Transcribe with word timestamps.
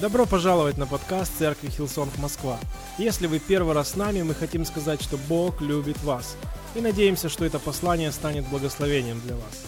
Добро 0.00 0.24
пожаловать 0.24 0.78
на 0.78 0.86
подкаст 0.86 1.30
Церкви 1.38 1.68
Hillsong 1.68 2.16
Москва. 2.16 2.58
Если 2.96 3.26
вы 3.26 3.38
первый 3.38 3.74
раз 3.74 3.90
с 3.90 3.96
нами, 3.96 4.22
мы 4.22 4.34
хотим 4.34 4.64
сказать, 4.64 5.02
что 5.02 5.18
Бог 5.28 5.60
любит 5.60 6.02
вас. 6.02 6.38
И 6.74 6.80
надеемся, 6.80 7.28
что 7.28 7.44
это 7.44 7.58
послание 7.58 8.10
станет 8.10 8.46
благословением 8.48 9.20
для 9.20 9.36
вас. 9.36 9.64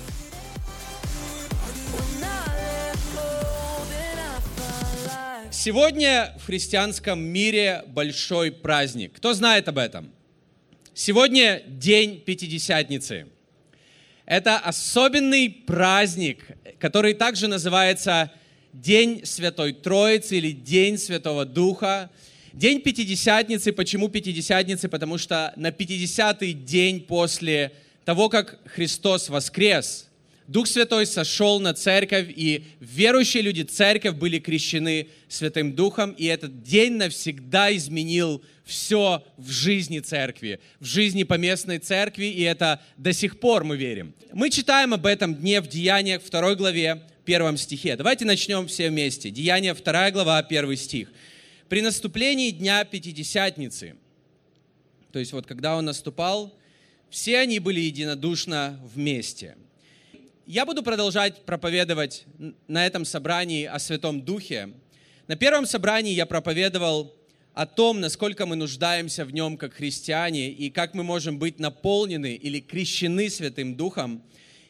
Сегодня 5.50 6.34
в 6.42 6.46
христианском 6.46 7.20
мире 7.20 7.84
большой 7.88 8.50
праздник. 8.50 9.12
Кто 9.16 9.34
знает 9.34 9.68
об 9.68 9.76
этом? 9.76 10.10
Сегодня 10.94 11.62
день 11.66 12.20
Пятидесятницы. 12.20 13.26
Это 14.26 14.58
особенный 14.58 15.50
праздник, 15.50 16.46
который 16.78 17.14
также 17.14 17.48
называется 17.48 18.30
День 18.72 19.24
Святой 19.24 19.72
Троицы 19.72 20.38
или 20.38 20.52
День 20.52 20.96
Святого 20.96 21.44
Духа. 21.44 22.10
День 22.52 22.80
Пятидесятницы. 22.80 23.72
Почему 23.72 24.08
Пятидесятницы? 24.08 24.88
Потому 24.88 25.18
что 25.18 25.52
на 25.56 25.68
50-й 25.68 26.52
день 26.52 27.00
после 27.00 27.72
того, 28.04 28.28
как 28.28 28.58
Христос 28.66 29.28
воскрес– 29.28 30.08
Дух 30.48 30.66
Святой 30.66 31.06
сошел 31.06 31.60
на 31.60 31.72
церковь, 31.72 32.26
и 32.34 32.64
верующие 32.80 33.42
люди, 33.42 33.62
церковь 33.62 34.16
были 34.16 34.38
крещены 34.38 35.08
Святым 35.28 35.74
Духом, 35.74 36.12
и 36.12 36.24
этот 36.24 36.62
день 36.62 36.94
навсегда 36.94 37.74
изменил 37.74 38.42
все 38.64 39.24
в 39.36 39.50
жизни 39.50 40.00
церкви, 40.00 40.60
в 40.80 40.84
жизни 40.84 41.22
поместной 41.22 41.78
церкви, 41.78 42.26
и 42.26 42.42
это 42.42 42.82
до 42.96 43.12
сих 43.12 43.38
пор 43.38 43.64
мы 43.64 43.76
верим. 43.76 44.14
Мы 44.32 44.50
читаем 44.50 44.92
об 44.94 45.06
этом 45.06 45.34
дне 45.34 45.60
в 45.60 45.68
Деяниях 45.68 46.22
2 46.28 46.54
главе, 46.56 47.02
первом 47.24 47.56
стихе. 47.56 47.96
Давайте 47.96 48.24
начнем 48.24 48.66
все 48.66 48.90
вместе. 48.90 49.30
Деяния 49.30 49.74
2 49.74 50.10
глава, 50.10 50.38
1 50.38 50.76
стих. 50.76 51.12
«При 51.68 51.80
наступлении 51.82 52.50
Дня 52.50 52.84
Пятидесятницы», 52.84 53.94
то 55.12 55.18
есть 55.20 55.32
вот 55.32 55.46
когда 55.46 55.76
он 55.76 55.84
наступал, 55.84 56.52
все 57.10 57.38
они 57.38 57.60
были 57.60 57.80
единодушно 57.80 58.80
вместе– 58.92 59.56
я 60.52 60.66
буду 60.66 60.82
продолжать 60.82 61.46
проповедовать 61.46 62.26
на 62.68 62.84
этом 62.84 63.06
собрании 63.06 63.64
о 63.64 63.78
Святом 63.78 64.20
Духе. 64.20 64.74
На 65.26 65.34
первом 65.34 65.64
собрании 65.64 66.12
я 66.12 66.26
проповедовал 66.26 67.16
о 67.54 67.64
том, 67.64 68.00
насколько 68.00 68.44
мы 68.44 68.54
нуждаемся 68.54 69.24
в 69.24 69.32
нем 69.32 69.56
как 69.56 69.72
христиане 69.72 70.50
и 70.50 70.68
как 70.68 70.92
мы 70.92 71.04
можем 71.04 71.38
быть 71.38 71.58
наполнены 71.58 72.34
или 72.34 72.60
крещены 72.60 73.30
Святым 73.30 73.76
Духом. 73.76 74.22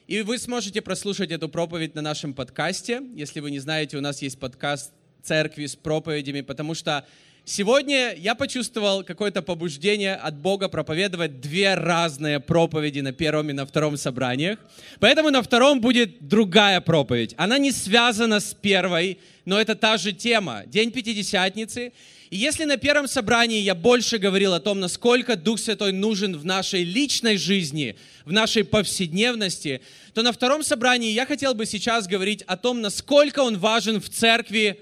И 0.06 0.22
вы 0.22 0.38
сможете 0.38 0.83
прослушать 0.83 1.33
эту 1.33 1.48
проповедь 1.48 1.97
на 1.97 2.00
нашем 2.00 2.33
подкасте. 2.33 3.03
Если 3.16 3.41
вы 3.41 3.50
не 3.50 3.58
знаете, 3.58 3.97
у 3.97 4.00
нас 4.00 4.22
есть 4.22 4.38
подкаст 4.38 4.92
церкви 5.20 5.66
с 5.66 5.75
проповедями, 5.75 6.42
потому 6.42 6.75
что 6.75 7.05
Сегодня 7.44 8.14
я 8.14 8.36
почувствовал 8.36 9.02
какое-то 9.02 9.42
побуждение 9.42 10.14
от 10.14 10.36
Бога 10.36 10.68
проповедовать 10.68 11.40
две 11.40 11.74
разные 11.74 12.38
проповеди 12.38 13.00
на 13.00 13.12
первом 13.12 13.50
и 13.50 13.52
на 13.52 13.66
втором 13.66 13.96
собраниях. 13.96 14.60
Поэтому 15.00 15.30
на 15.30 15.42
втором 15.42 15.80
будет 15.80 16.28
другая 16.28 16.80
проповедь. 16.80 17.34
Она 17.36 17.58
не 17.58 17.72
связана 17.72 18.38
с 18.38 18.54
первой, 18.54 19.18
но 19.44 19.60
это 19.60 19.74
та 19.74 19.96
же 19.96 20.12
тема. 20.12 20.62
День 20.66 20.92
Пятидесятницы. 20.92 21.92
И 22.30 22.36
если 22.36 22.64
на 22.64 22.76
первом 22.76 23.08
собрании 23.08 23.60
я 23.60 23.74
больше 23.74 24.18
говорил 24.18 24.54
о 24.54 24.60
том, 24.60 24.78
насколько 24.78 25.34
Дух 25.34 25.58
Святой 25.58 25.90
нужен 25.90 26.36
в 26.36 26.44
нашей 26.44 26.84
личной 26.84 27.38
жизни, 27.38 27.96
в 28.24 28.32
нашей 28.32 28.62
повседневности, 28.62 29.80
то 30.14 30.22
на 30.22 30.32
втором 30.32 30.62
собрании 30.62 31.10
я 31.10 31.26
хотел 31.26 31.54
бы 31.54 31.66
сейчас 31.66 32.06
говорить 32.06 32.42
о 32.42 32.56
том, 32.56 32.80
насколько 32.80 33.40
Он 33.40 33.58
важен 33.58 34.00
в 34.00 34.08
церкви 34.08 34.78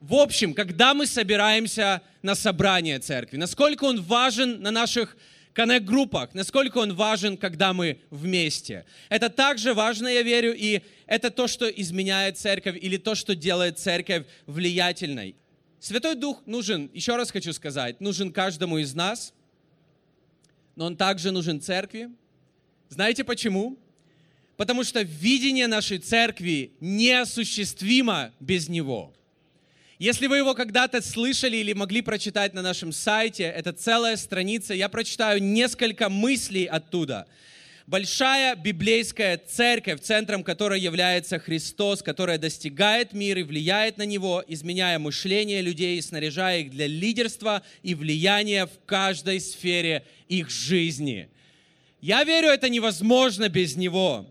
в 0.00 0.14
общем, 0.14 0.54
когда 0.54 0.94
мы 0.94 1.06
собираемся 1.06 2.02
на 2.22 2.34
собрание 2.34 2.98
церкви, 3.00 3.36
насколько 3.36 3.84
он 3.84 4.00
важен 4.00 4.60
на 4.62 4.70
наших 4.70 5.16
коннект-группах, 5.52 6.34
насколько 6.34 6.78
он 6.78 6.94
важен, 6.94 7.36
когда 7.36 7.72
мы 7.72 8.00
вместе. 8.10 8.84
Это 9.08 9.28
также 9.28 9.74
важно, 9.74 10.06
я 10.06 10.22
верю, 10.22 10.54
и 10.56 10.82
это 11.06 11.30
то, 11.30 11.48
что 11.48 11.68
изменяет 11.68 12.38
церковь 12.38 12.78
или 12.80 12.96
то, 12.96 13.16
что 13.16 13.34
делает 13.34 13.80
церковь 13.80 14.24
влиятельной. 14.46 15.34
Святой 15.80 16.14
Дух 16.14 16.42
нужен, 16.46 16.90
еще 16.94 17.16
раз 17.16 17.32
хочу 17.32 17.52
сказать, 17.52 18.00
нужен 18.00 18.32
каждому 18.32 18.78
из 18.78 18.94
нас, 18.94 19.34
но 20.76 20.86
он 20.86 20.96
также 20.96 21.32
нужен 21.32 21.60
церкви. 21.60 22.08
Знаете 22.88 23.24
почему? 23.24 23.76
Потому 24.56 24.84
что 24.84 25.02
видение 25.02 25.66
нашей 25.66 25.98
церкви 25.98 26.72
неосуществимо 26.78 28.32
без 28.38 28.68
него– 28.68 29.12
если 29.98 30.28
вы 30.28 30.36
его 30.36 30.54
когда-то 30.54 31.02
слышали 31.02 31.56
или 31.56 31.72
могли 31.72 32.02
прочитать 32.02 32.54
на 32.54 32.62
нашем 32.62 32.92
сайте, 32.92 33.44
это 33.44 33.72
целая 33.72 34.16
страница, 34.16 34.72
я 34.72 34.88
прочитаю 34.88 35.42
несколько 35.42 36.08
мыслей 36.08 36.66
оттуда. 36.66 37.26
Большая 37.88 38.54
библейская 38.54 39.38
церковь, 39.38 40.00
центром 40.02 40.44
которой 40.44 40.78
является 40.78 41.38
Христос, 41.38 42.02
которая 42.02 42.38
достигает 42.38 43.12
мира 43.12 43.40
и 43.40 43.44
влияет 43.44 43.96
на 43.96 44.04
него, 44.04 44.44
изменяя 44.46 44.98
мышление 44.98 45.62
людей, 45.62 46.00
снаряжая 46.00 46.60
их 46.60 46.70
для 46.70 46.86
лидерства 46.86 47.62
и 47.82 47.94
влияния 47.94 48.66
в 48.66 48.84
каждой 48.86 49.40
сфере 49.40 50.04
их 50.28 50.50
жизни. 50.50 51.28
Я 52.00 52.22
верю, 52.24 52.48
это 52.48 52.68
невозможно 52.68 53.48
без 53.48 53.74
него. 53.74 54.26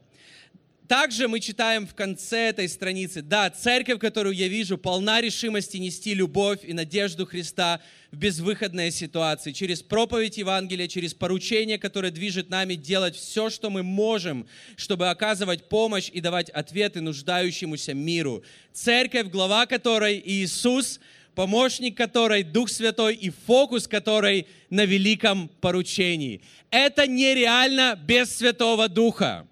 Также 0.87 1.27
мы 1.27 1.41
читаем 1.41 1.85
в 1.85 1.93
конце 1.93 2.47
этой 2.47 2.69
страницы, 2.69 3.21
да, 3.21 3.49
церковь, 3.49 3.99
которую 3.99 4.33
я 4.33 4.47
вижу, 4.47 4.77
полна 4.77 5.19
решимости 5.19 5.75
нести 5.75 6.13
любовь 6.13 6.59
и 6.63 6.71
надежду 6.71 7.25
Христа 7.25 7.81
в 8.09 8.15
безвыходные 8.15 8.91
ситуации, 8.91 9.51
через 9.51 9.81
проповедь 9.81 10.37
Евангелия, 10.37 10.87
через 10.87 11.13
поручение, 11.13 11.77
которое 11.77 12.09
движет 12.09 12.49
нами 12.49 12.75
делать 12.75 13.17
все, 13.17 13.49
что 13.49 13.69
мы 13.69 13.83
можем, 13.83 14.47
чтобы 14.77 15.09
оказывать 15.09 15.67
помощь 15.67 16.09
и 16.13 16.21
давать 16.21 16.49
ответы 16.51 17.01
нуждающемуся 17.01 17.93
миру. 17.93 18.43
Церковь, 18.71 19.27
глава 19.27 19.65
которой 19.65 20.23
Иисус, 20.25 21.01
помощник 21.35 21.97
которой 21.97 22.43
Дух 22.43 22.69
Святой 22.69 23.13
и 23.13 23.29
фокус 23.29 23.89
которой 23.89 24.47
на 24.69 24.85
великом 24.85 25.49
поручении. 25.59 26.41
Это 26.71 27.07
нереально 27.07 27.99
без 28.01 28.37
Святого 28.37 28.87
Духа. 28.87 29.47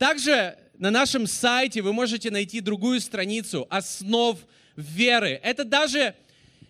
Также 0.00 0.56
на 0.78 0.90
нашем 0.90 1.26
сайте 1.26 1.82
вы 1.82 1.92
можете 1.92 2.30
найти 2.30 2.60
другую 2.62 3.02
страницу 3.02 3.66
основ 3.68 4.38
веры. 4.74 5.38
Это 5.42 5.62
даже 5.62 6.14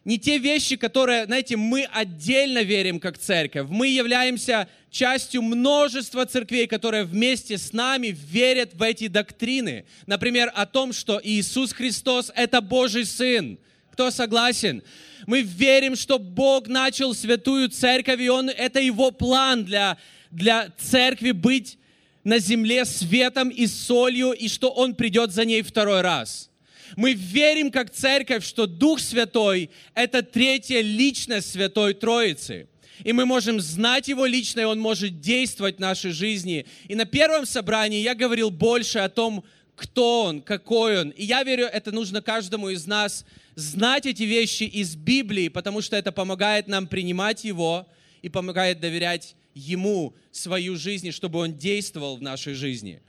не 0.05 0.19
те 0.19 0.39
вещи, 0.39 0.75
которые, 0.75 1.27
знаете, 1.27 1.57
мы 1.57 1.85
отдельно 1.93 2.65
верим 2.65 2.99
как 2.99 3.19
церковь. 3.19 3.69
Мы 3.71 3.87
являемся 3.87 4.67
частью 4.91 5.43
множества 5.43 6.27
церквей, 6.27 6.67
которые 6.67 7.05
вместе 7.05 7.57
с 7.57 7.73
нами 7.73 8.09
верят 8.09 8.75
в 8.75 8.83
эти 8.83 9.07
доктрины. 9.07 9.85
Например, 10.07 10.51
о 10.53 10.67
том, 10.67 10.93
что 10.93 11.21
Иисус 11.23 11.73
Христос– 11.73 12.33
это 12.35 12.61
Божий 12.61 13.05
Сын. 13.05 13.61
Кто 13.93 14.11
согласен? 14.11 14.83
Мы 15.29 15.43
верим, 15.43 15.95
что 15.95 16.19
Бог 16.19 16.67
начал 16.67 17.15
святую 17.15 17.69
церковь, 17.69 18.21
и 18.21 18.29
Он, 18.29 18.49
это 18.51 18.81
Его 18.81 19.13
план 19.13 19.65
для, 19.65 19.99
для 20.33 20.73
церкви 20.79 21.31
быть 21.31 21.79
на 22.25 22.39
земле 22.39 22.85
светом 22.85 23.49
и 23.49 23.67
солью, 23.67 24.33
и 24.33 24.49
что 24.49 24.71
Он 24.71 24.95
придет 24.95 25.33
за 25.33 25.45
ней 25.45 25.63
второй 25.63 26.01
раз. 26.03 26.51
Мы 26.97 27.13
верим 27.13 27.71
как 27.71 27.91
церковь, 27.91 28.45
что 28.45 28.67
Дух 28.67 29.01
Святой– 29.01 29.71
это 29.95 30.23
третья 30.23 30.81
личность 30.81 31.53
Святой 31.53 31.95
Троицы. 31.95 32.69
И 33.05 33.13
мы 33.13 33.25
можем 33.25 33.61
знать 33.61 34.09
Его 34.09 34.27
лично, 34.27 34.61
и 34.61 34.65
Он 34.65 34.79
может 34.79 35.21
действовать 35.21 35.77
в 35.77 35.81
нашей 35.81 36.11
жизни. 36.11 36.67
И 36.89 36.95
на 36.95 37.05
первом 37.05 37.47
собрании 37.47 38.03
я 38.03 38.15
говорил 38.15 38.51
больше 38.51 38.99
о 38.99 39.09
том, 39.09 39.45
кто 39.75 40.25
Он, 40.25 40.43
какой 40.43 41.01
Он. 41.01 41.11
И 41.11 41.25
я 41.25 41.43
верю, 41.43 41.67
это 41.67 41.93
нужно 41.93 42.21
каждому 42.21 42.69
из 42.69 42.87
нас 42.87 43.25
знать 43.55 44.05
эти 44.05 44.25
вещи 44.25 44.65
из 44.65 44.97
Библии, 44.97 45.49
потому 45.49 45.81
что 45.81 45.97
это 45.97 46.13
помогает 46.13 46.69
нам 46.69 46.87
принимать 46.87 47.45
Его 47.45 47.87
и 48.21 48.29
помогает 48.29 48.81
доверять 48.81 49.35
Ему 49.55 50.15
свою 50.31 50.77
жизнь, 50.77 51.11
чтобы 51.11 51.39
Он 51.41 51.55
действовал 51.55 52.17
в 52.17 52.23
нашей 52.23 52.55
жизни. 52.55 53.03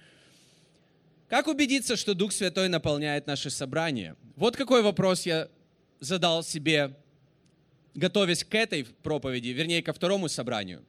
Как 1.30 1.48
убедиться, 1.48 1.96
что 1.96 2.14
Дух 2.14 2.34
Святой 2.34 2.68
наполняет 2.68 3.28
наше 3.28 3.50
собрание? 3.50 4.16
Вот 4.36 4.58
какой 4.58 4.82
вопрос 4.82 5.26
я 5.26 5.50
задал 6.00 6.44
себе, 6.44 6.98
готовясь 7.94 8.44
к 8.44 8.54
этой 8.56 8.86
проповеди, 8.86 9.50
вернее, 9.50 9.82
ко 9.82 9.94
второму 9.94 10.28
собранию. 10.28 10.84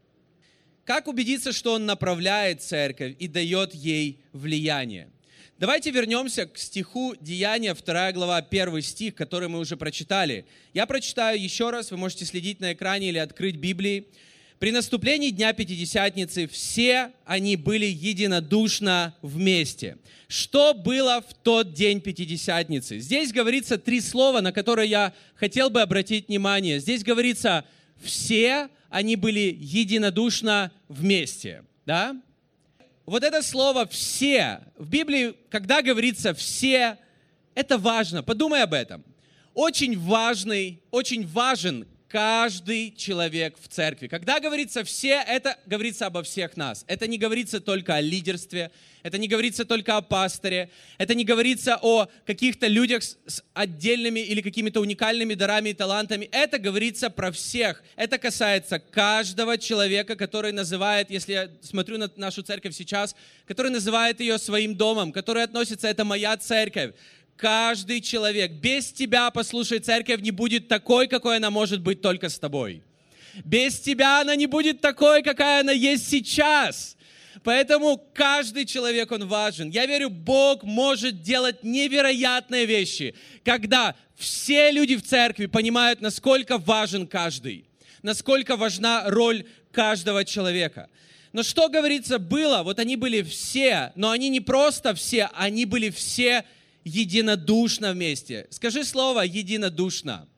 Как 0.84 1.06
убедиться, 1.06 1.52
что 1.52 1.74
Он 1.74 1.86
направляет 1.86 2.60
церковь 2.62 3.14
и 3.18 3.28
дает 3.28 3.74
ей 3.74 4.18
влияние? 4.32 5.10
Давайте 5.58 5.92
вернемся 5.92 6.46
к 6.46 6.58
стиху 6.58 7.14
Деяния, 7.20 7.74
2 7.74 8.12
глава, 8.12 8.38
1 8.38 8.82
стих, 8.82 9.14
который 9.14 9.48
мы 9.48 9.60
уже 9.60 9.76
прочитали. 9.76 10.44
Я 10.74 10.86
прочитаю 10.86 11.40
еще 11.40 11.70
раз, 11.70 11.92
вы 11.92 11.98
можете 11.98 12.24
следить 12.24 12.58
на 12.58 12.72
экране 12.72 13.10
или 13.10 13.18
открыть 13.18 13.54
Библии. 13.54 14.08
При 14.62 14.70
наступлении 14.70 15.30
Дня 15.30 15.52
Пятидесятницы 15.54 16.46
все 16.46 17.10
они 17.24 17.56
были 17.56 17.86
единодушно 17.86 19.12
вместе. 19.20 19.98
Что 20.28 20.72
было 20.72 21.20
в 21.20 21.34
тот 21.34 21.72
день 21.72 22.00
Пятидесятницы? 22.00 23.00
Здесь 23.00 23.32
говорится 23.32 23.76
три 23.76 24.00
слова, 24.00 24.40
на 24.40 24.52
которые 24.52 24.88
я 24.88 25.14
хотел 25.34 25.68
бы 25.68 25.82
обратить 25.82 26.28
внимание. 26.28 26.78
Здесь 26.78 27.02
говорится 27.02 27.64
«все 28.00 28.68
они 28.88 29.16
были 29.16 29.52
единодушно 29.58 30.70
вместе». 30.86 31.64
Да? 31.84 32.16
Вот 33.04 33.24
это 33.24 33.42
слово 33.42 33.88
«все» 33.88 34.60
в 34.78 34.88
Библии, 34.88 35.34
когда 35.50 35.82
говорится 35.82 36.34
«все», 36.34 36.98
это 37.56 37.78
важно. 37.78 38.22
Подумай 38.22 38.62
об 38.62 38.74
этом. 38.74 39.02
Очень 39.54 39.98
важный, 39.98 40.80
очень 40.92 41.26
важен 41.26 41.84
каждый 42.12 42.94
человек 42.94 43.56
в 43.58 43.68
церкви. 43.68 44.06
Когда 44.06 44.38
говорится 44.38 44.84
«все», 44.84 45.24
это 45.26 45.56
говорится 45.64 46.06
обо 46.06 46.22
всех 46.22 46.58
нас. 46.58 46.84
Это 46.86 47.06
не 47.06 47.16
говорится 47.16 47.58
только 47.58 47.94
о 47.94 48.02
лидерстве, 48.02 48.70
это 49.02 49.16
не 49.16 49.28
говорится 49.28 49.64
только 49.64 49.96
о 49.96 50.02
пасторе, 50.02 50.68
это 50.98 51.14
не 51.14 51.24
говорится 51.24 51.78
о 51.80 52.08
каких-то 52.26 52.66
людях 52.66 53.02
с 53.02 53.42
отдельными 53.54 54.20
или 54.20 54.42
какими-то 54.42 54.80
уникальными 54.80 55.32
дарами 55.32 55.70
и 55.70 55.74
талантами. 55.74 56.28
Это 56.32 56.58
говорится 56.58 57.08
про 57.08 57.32
всех. 57.32 57.82
Это 57.96 58.18
касается 58.18 58.78
каждого 58.78 59.56
человека, 59.56 60.14
который 60.14 60.52
называет, 60.52 61.10
если 61.10 61.32
я 61.32 61.50
смотрю 61.62 61.96
на 61.96 62.10
нашу 62.16 62.42
церковь 62.42 62.74
сейчас, 62.76 63.16
который 63.46 63.72
называет 63.72 64.20
ее 64.20 64.36
своим 64.38 64.76
домом, 64.76 65.12
который 65.12 65.44
относится, 65.44 65.88
это 65.88 66.04
моя 66.04 66.36
церковь 66.36 66.92
каждый 67.42 68.00
человек. 68.00 68.52
Без 68.52 68.92
тебя, 68.92 69.28
послушай, 69.32 69.80
церковь 69.80 70.20
не 70.20 70.30
будет 70.30 70.68
такой, 70.68 71.08
какой 71.08 71.38
она 71.38 71.50
может 71.50 71.80
быть 71.80 72.00
только 72.00 72.28
с 72.28 72.38
тобой. 72.38 72.84
Без 73.44 73.80
тебя 73.80 74.20
она 74.20 74.36
не 74.36 74.46
будет 74.46 74.80
такой, 74.80 75.24
какая 75.24 75.62
она 75.62 75.72
есть 75.72 76.08
сейчас. 76.08 76.96
Поэтому 77.42 78.00
каждый 78.14 78.64
человек, 78.64 79.10
он 79.10 79.26
важен. 79.26 79.70
Я 79.70 79.86
верю, 79.86 80.08
Бог 80.08 80.62
может 80.62 81.22
делать 81.22 81.64
невероятные 81.64 82.64
вещи, 82.64 83.16
когда 83.44 83.96
все 84.14 84.70
люди 84.70 84.94
в 84.94 85.02
церкви 85.02 85.46
понимают, 85.46 86.00
насколько 86.00 86.58
важен 86.58 87.08
каждый, 87.08 87.64
насколько 88.02 88.56
важна 88.56 89.02
роль 89.06 89.44
каждого 89.72 90.24
человека. 90.24 90.88
Но 91.32 91.42
что 91.42 91.68
говорится 91.68 92.20
было, 92.20 92.62
вот 92.62 92.78
они 92.78 92.94
были 92.94 93.22
все, 93.22 93.90
но 93.96 94.10
они 94.10 94.28
не 94.28 94.40
просто 94.40 94.94
все, 94.94 95.28
они 95.34 95.64
были 95.64 95.90
все 95.90 96.44
единодушно 96.84 97.92
вместе. 97.92 98.46
Скажи 98.50 98.84
слово 98.84 99.22
единодушно. 99.22 100.28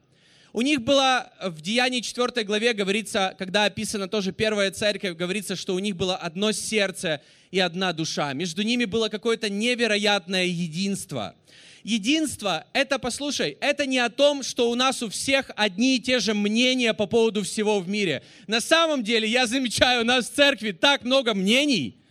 У 0.53 0.63
них 0.63 0.83
было 0.83 1.33
в 1.43 1.61
Деянии 1.61 2.01
4 2.01 2.45
главе, 2.45 2.75
говорится, 2.75 3.35
когда 3.39 3.65
описана 3.65 4.07
тоже 4.07 4.31
первая 4.31 4.71
церковь, 4.71 5.17
говорится, 5.17 5.57
что 5.57 5.75
у 5.75 5.81
них 5.81 5.97
было 5.97 6.17
одно 6.17 6.53
сердце 6.53 7.21
и 7.51 7.59
одна 7.59 7.93
душа. 7.93 8.33
Между 8.35 8.63
ними 8.63 8.85
было 8.85 9.09
какое-то 9.09 9.51
невероятное 9.51 10.45
единство. 10.45 11.35
Единство, 11.83 12.67
это, 12.73 13.01
послушай, 13.01 13.59
это 13.61 13.85
не 13.85 13.99
о 13.99 14.09
том, 14.11 14.45
что 14.45 14.71
у 14.71 14.77
нас 14.77 15.03
у 15.03 15.09
всех 15.11 15.51
одни 15.57 15.97
и 15.97 16.01
те 16.01 16.21
же 16.21 16.35
мнения 16.35 16.95
по 16.95 17.07
поводу 17.07 17.43
всего 17.43 17.81
в 17.81 17.89
мире. 17.89 18.23
На 18.47 18.61
самом 18.61 19.03
деле, 19.03 19.29
я 19.29 19.47
замечаю, 19.49 20.03
у 20.03 20.05
нас 20.05 20.31
в 20.31 20.35
церкви 20.35 20.71
так 20.71 21.03
много 21.03 21.35
мнений– 21.35 21.99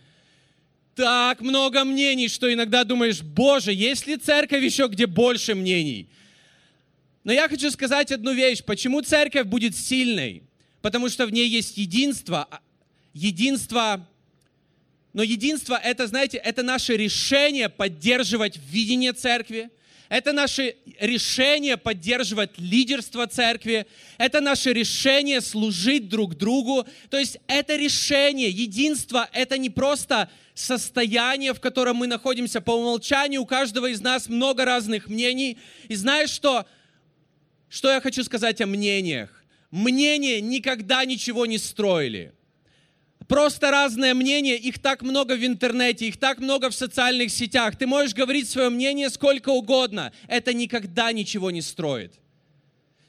так 0.94 1.40
много 1.40 1.84
мнений, 1.84 2.28
что 2.28 2.52
иногда 2.52 2.84
думаешь, 2.84 3.22
Боже, 3.22 3.72
есть 3.72 4.06
ли 4.06 4.16
церковь 4.16 4.62
еще, 4.62 4.88
где 4.88 5.06
больше 5.06 5.54
мнений? 5.54 6.08
Но 7.24 7.32
я 7.32 7.48
хочу 7.48 7.70
сказать 7.70 8.12
одну 8.12 8.32
вещь. 8.32 8.62
Почему 8.62 9.00
церковь 9.00 9.46
будет 9.46 9.76
сильной? 9.76 10.42
Потому 10.82 11.08
что 11.08 11.26
в 11.26 11.32
ней 11.32 11.48
есть 11.48 11.78
единство. 11.78 12.46
А, 12.50 12.60
единство, 13.14 14.06
но 15.14 15.22
единство 15.22 15.74
это, 15.82 16.06
знаете, 16.06 16.36
это 16.36 16.62
наше 16.62 16.96
решение 16.96 17.68
поддерживать 17.68 18.58
видение 18.70 19.12
церкви. 19.12 19.70
Это 20.08 20.32
наше 20.32 20.76
решение 21.00 21.76
поддерживать 21.76 22.58
лидерство 22.58 23.26
церкви. 23.26 23.86
Это 24.18 24.40
наше 24.40 24.72
решение 24.72 25.40
служить 25.40 26.08
друг 26.08 26.36
другу. 26.36 26.86
То 27.10 27.18
есть 27.18 27.38
это 27.46 27.76
решение, 27.76 28.50
единство, 28.50 29.28
это 29.32 29.56
не 29.56 29.70
просто 29.70 30.30
состояние, 30.54 31.54
в 31.54 31.60
котором 31.60 31.96
мы 31.96 32.06
находимся 32.06 32.60
по 32.60 32.72
умолчанию. 32.72 33.42
У 33.42 33.46
каждого 33.46 33.86
из 33.86 34.00
нас 34.00 34.28
много 34.28 34.64
разных 34.64 35.08
мнений. 35.08 35.58
И 35.88 35.94
знаешь 35.94 36.30
что? 36.30 36.66
Что 37.68 37.92
я 37.92 38.00
хочу 38.00 38.22
сказать 38.22 38.60
о 38.60 38.66
мнениях? 38.66 39.42
Мнения 39.70 40.40
никогда 40.40 41.04
ничего 41.04 41.46
не 41.46 41.58
строили. 41.58 42.32
Просто 43.28 43.70
разное 43.70 44.14
мнение, 44.14 44.56
их 44.56 44.78
так 44.78 45.02
много 45.02 45.32
в 45.34 45.44
интернете, 45.44 46.06
их 46.08 46.18
так 46.18 46.38
много 46.38 46.70
в 46.70 46.74
социальных 46.74 47.30
сетях. 47.30 47.76
Ты 47.76 47.86
можешь 47.86 48.14
говорить 48.14 48.48
свое 48.48 48.68
мнение 48.68 49.08
сколько 49.10 49.48
угодно. 49.48 50.12
Это 50.28 50.52
никогда 50.52 51.12
ничего 51.12 51.50
не 51.50 51.62
строит. 51.62 52.14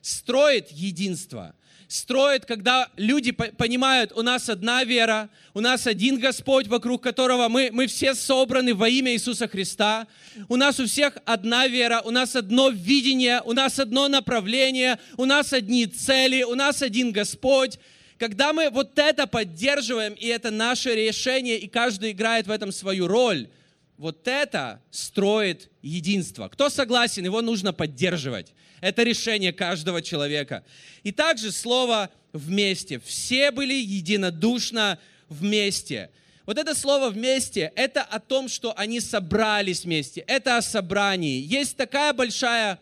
Строит 0.02 0.72
единство 0.72 1.56
строит, 1.88 2.46
когда 2.46 2.90
люди 2.98 3.32
понимают, 3.32 4.12
у 4.16 4.22
нас 4.22 4.50
одна 4.50 4.84
вера, 4.84 5.30
у 5.54 5.60
нас 5.60 5.88
один 5.88 6.20
Господь, 6.20 6.68
вокруг 6.68 7.04
которого 7.04 7.48
мы, 7.48 7.70
мы 7.72 7.88
все 7.88 8.16
собраны 8.16 8.74
во 8.74 8.90
имя 8.90 9.14
Иисуса 9.14 9.48
Христа. 9.48 10.08
У 10.48 10.56
нас 10.56 10.80
у 10.80 10.86
всех 10.86 11.18
одна 11.26 11.68
вера, 11.68 12.02
у 12.04 12.12
нас 12.12 12.36
одно 12.36 12.70
видение, 12.70 13.42
у 13.46 13.54
нас 13.54 13.80
одно 13.80 14.08
направление, 14.08 15.00
у 15.18 15.26
нас 15.26 15.54
одни 15.54 15.86
цели, 15.86 16.44
у 16.44 16.56
нас 16.56 16.82
один 16.82 17.12
Господь. 17.12 17.80
Когда 18.18 18.54
мы 18.54 18.70
вот 18.70 18.98
это 18.98 19.28
поддерживаем, 19.28 20.14
и 20.14 20.28
это 20.28 20.50
наше 20.50 20.96
решение, 20.96 21.58
и 21.58 21.68
каждый 21.68 22.12
играет 22.12 22.48
в 22.48 22.52
этом 22.52 22.72
свою 22.72 23.08
роль, 23.08 23.50
вот 23.98 24.28
это 24.28 24.82
строит 24.92 25.70
единство. 25.82 26.48
Кто 26.48 26.70
согласен, 26.70 27.26
его 27.26 27.42
нужно 27.42 27.74
поддерживать. 27.74 28.54
Это 28.82 29.04
решение 29.04 29.54
каждого 29.54 30.02
человека. 30.02 30.64
И 31.04 31.12
также 31.12 31.52
слово 31.52 32.10
«вместе». 32.34 33.00
Все 33.00 33.52
были 33.52 33.74
единодушно 33.74 35.00
вместе. 35.30 36.10
Вот 36.46 36.58
это 36.58 36.76
слово 36.76 37.10
«вместе»— 37.10 37.72
это 37.76 38.02
о 38.02 38.20
том, 38.20 38.48
что 38.48 38.78
они 38.78 39.00
собрались 39.00 39.86
вместе. 39.86 40.22
Это 40.22 40.58
о 40.58 40.62
собрании. 40.62 41.40
Есть 41.42 41.78
такая 41.78 42.14
большая 42.14 42.80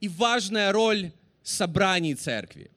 и 0.00 0.08
важная 0.08 0.72
роль 0.72 1.12
собраний 1.42 2.14
церкви. 2.14 2.70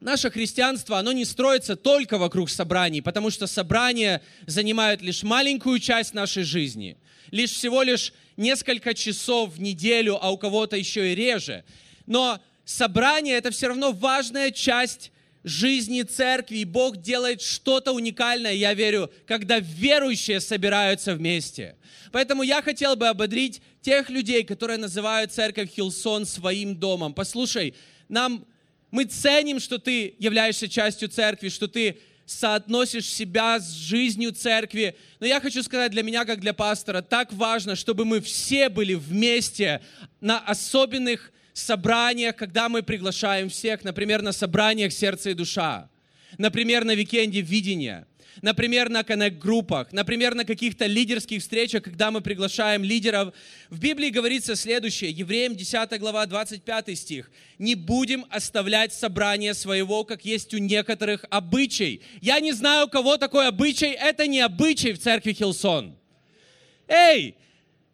Наше 0.00 0.30
христианство, 0.30 0.98
оно 0.98 1.12
не 1.12 1.26
строится 1.26 1.76
только 1.76 2.16
вокруг 2.16 2.48
собраний, 2.48 3.02
потому 3.02 3.30
что 3.30 3.46
собрания 3.46 4.22
занимают 4.46 5.02
лишь 5.02 5.22
маленькую 5.22 5.78
часть 5.78 6.14
нашей 6.14 6.42
жизни, 6.42 6.96
лишь 7.30 7.50
всего 7.50 7.82
лишь 7.82 8.14
несколько 8.38 8.94
часов 8.94 9.54
в 9.56 9.60
неделю, 9.60 10.18
а 10.20 10.30
у 10.30 10.38
кого-то 10.38 10.74
еще 10.74 11.12
и 11.12 11.14
реже. 11.14 11.64
Но 12.06 12.40
собрание 12.64 13.36
это 13.36 13.50
все 13.50 13.68
равно 13.68 13.92
важная 13.92 14.52
часть 14.52 15.12
жизни 15.44 16.00
церкви, 16.00 16.58
и 16.58 16.64
Бог 16.64 16.96
делает 16.96 17.42
что-то 17.42 17.92
уникальное, 17.92 18.54
я 18.54 18.72
верю, 18.72 19.10
когда 19.26 19.58
верующие 19.58 20.40
собираются 20.40 21.14
вместе. 21.14 21.76
Поэтому 22.10 22.42
я 22.42 22.62
хотел 22.62 22.96
бы 22.96 23.06
ободрить 23.08 23.60
тех 23.82 24.08
людей, 24.08 24.44
которые 24.44 24.78
называют 24.78 25.30
церковь 25.30 25.70
Хилсон 25.74 26.24
своим 26.24 26.76
домом. 26.76 27.12
Послушай, 27.12 27.74
нам 28.08 28.46
мы 28.90 29.04
ценим, 29.04 29.60
что 29.60 29.78
ты 29.78 30.14
являешься 30.18 30.68
частью 30.68 31.08
церкви, 31.08 31.48
что 31.48 31.68
ты 31.68 31.98
соотносишь 32.26 33.06
себя 33.06 33.58
с 33.58 33.72
жизнью 33.72 34.32
церкви. 34.32 34.96
Но 35.18 35.26
я 35.26 35.40
хочу 35.40 35.62
сказать 35.62 35.90
для 35.90 36.02
меня, 36.02 36.24
как 36.24 36.40
для 36.40 36.54
пастора, 36.54 37.02
так 37.02 37.32
важно, 37.32 37.74
чтобы 37.74 38.04
мы 38.04 38.20
все 38.20 38.68
были 38.68 38.94
вместе 38.94 39.82
на 40.20 40.38
особенных 40.38 41.32
собраниях, 41.52 42.36
когда 42.36 42.68
мы 42.68 42.82
приглашаем 42.82 43.48
всех, 43.48 43.82
например, 43.82 44.22
на 44.22 44.32
собраниях 44.32 44.92
сердца 44.92 45.30
и 45.30 45.34
душа, 45.34 45.90
например, 46.38 46.84
на 46.84 46.94
викенде 46.94 47.40
видения, 47.40 48.06
например, 48.42 48.88
на 48.88 49.04
connect 49.04 49.40
-группах, 49.40 49.92
например, 49.92 50.34
на 50.34 50.44
каких-то 50.44 50.86
лидерских 50.86 51.40
встречах, 51.40 51.82
когда 51.84 52.10
мы 52.10 52.20
приглашаем 52.20 52.84
лидеров. 52.84 53.34
В 53.68 53.78
Библии 53.78 54.10
говорится 54.10 54.56
следующее, 54.56 55.10
Евреям 55.10 55.56
10 55.56 55.98
глава 55.98 56.26
25 56.26 56.98
стих. 56.98 57.30
«Не 57.58 57.74
будем 57.74 58.26
оставлять 58.30 58.92
собрание 58.92 59.54
своего, 59.54 60.04
как 60.04 60.24
есть 60.24 60.54
у 60.54 60.58
некоторых 60.58 61.24
обычай». 61.30 62.02
Я 62.20 62.40
не 62.40 62.52
знаю, 62.52 62.86
у 62.86 62.90
кого 62.90 63.16
такой 63.16 63.48
обычай, 63.48 63.90
это 63.90 64.26
не 64.26 64.40
обычай 64.40 64.92
в 64.92 64.98
церкви 64.98 65.32
Hillsong. 65.32 65.96
Эй, 66.88 67.36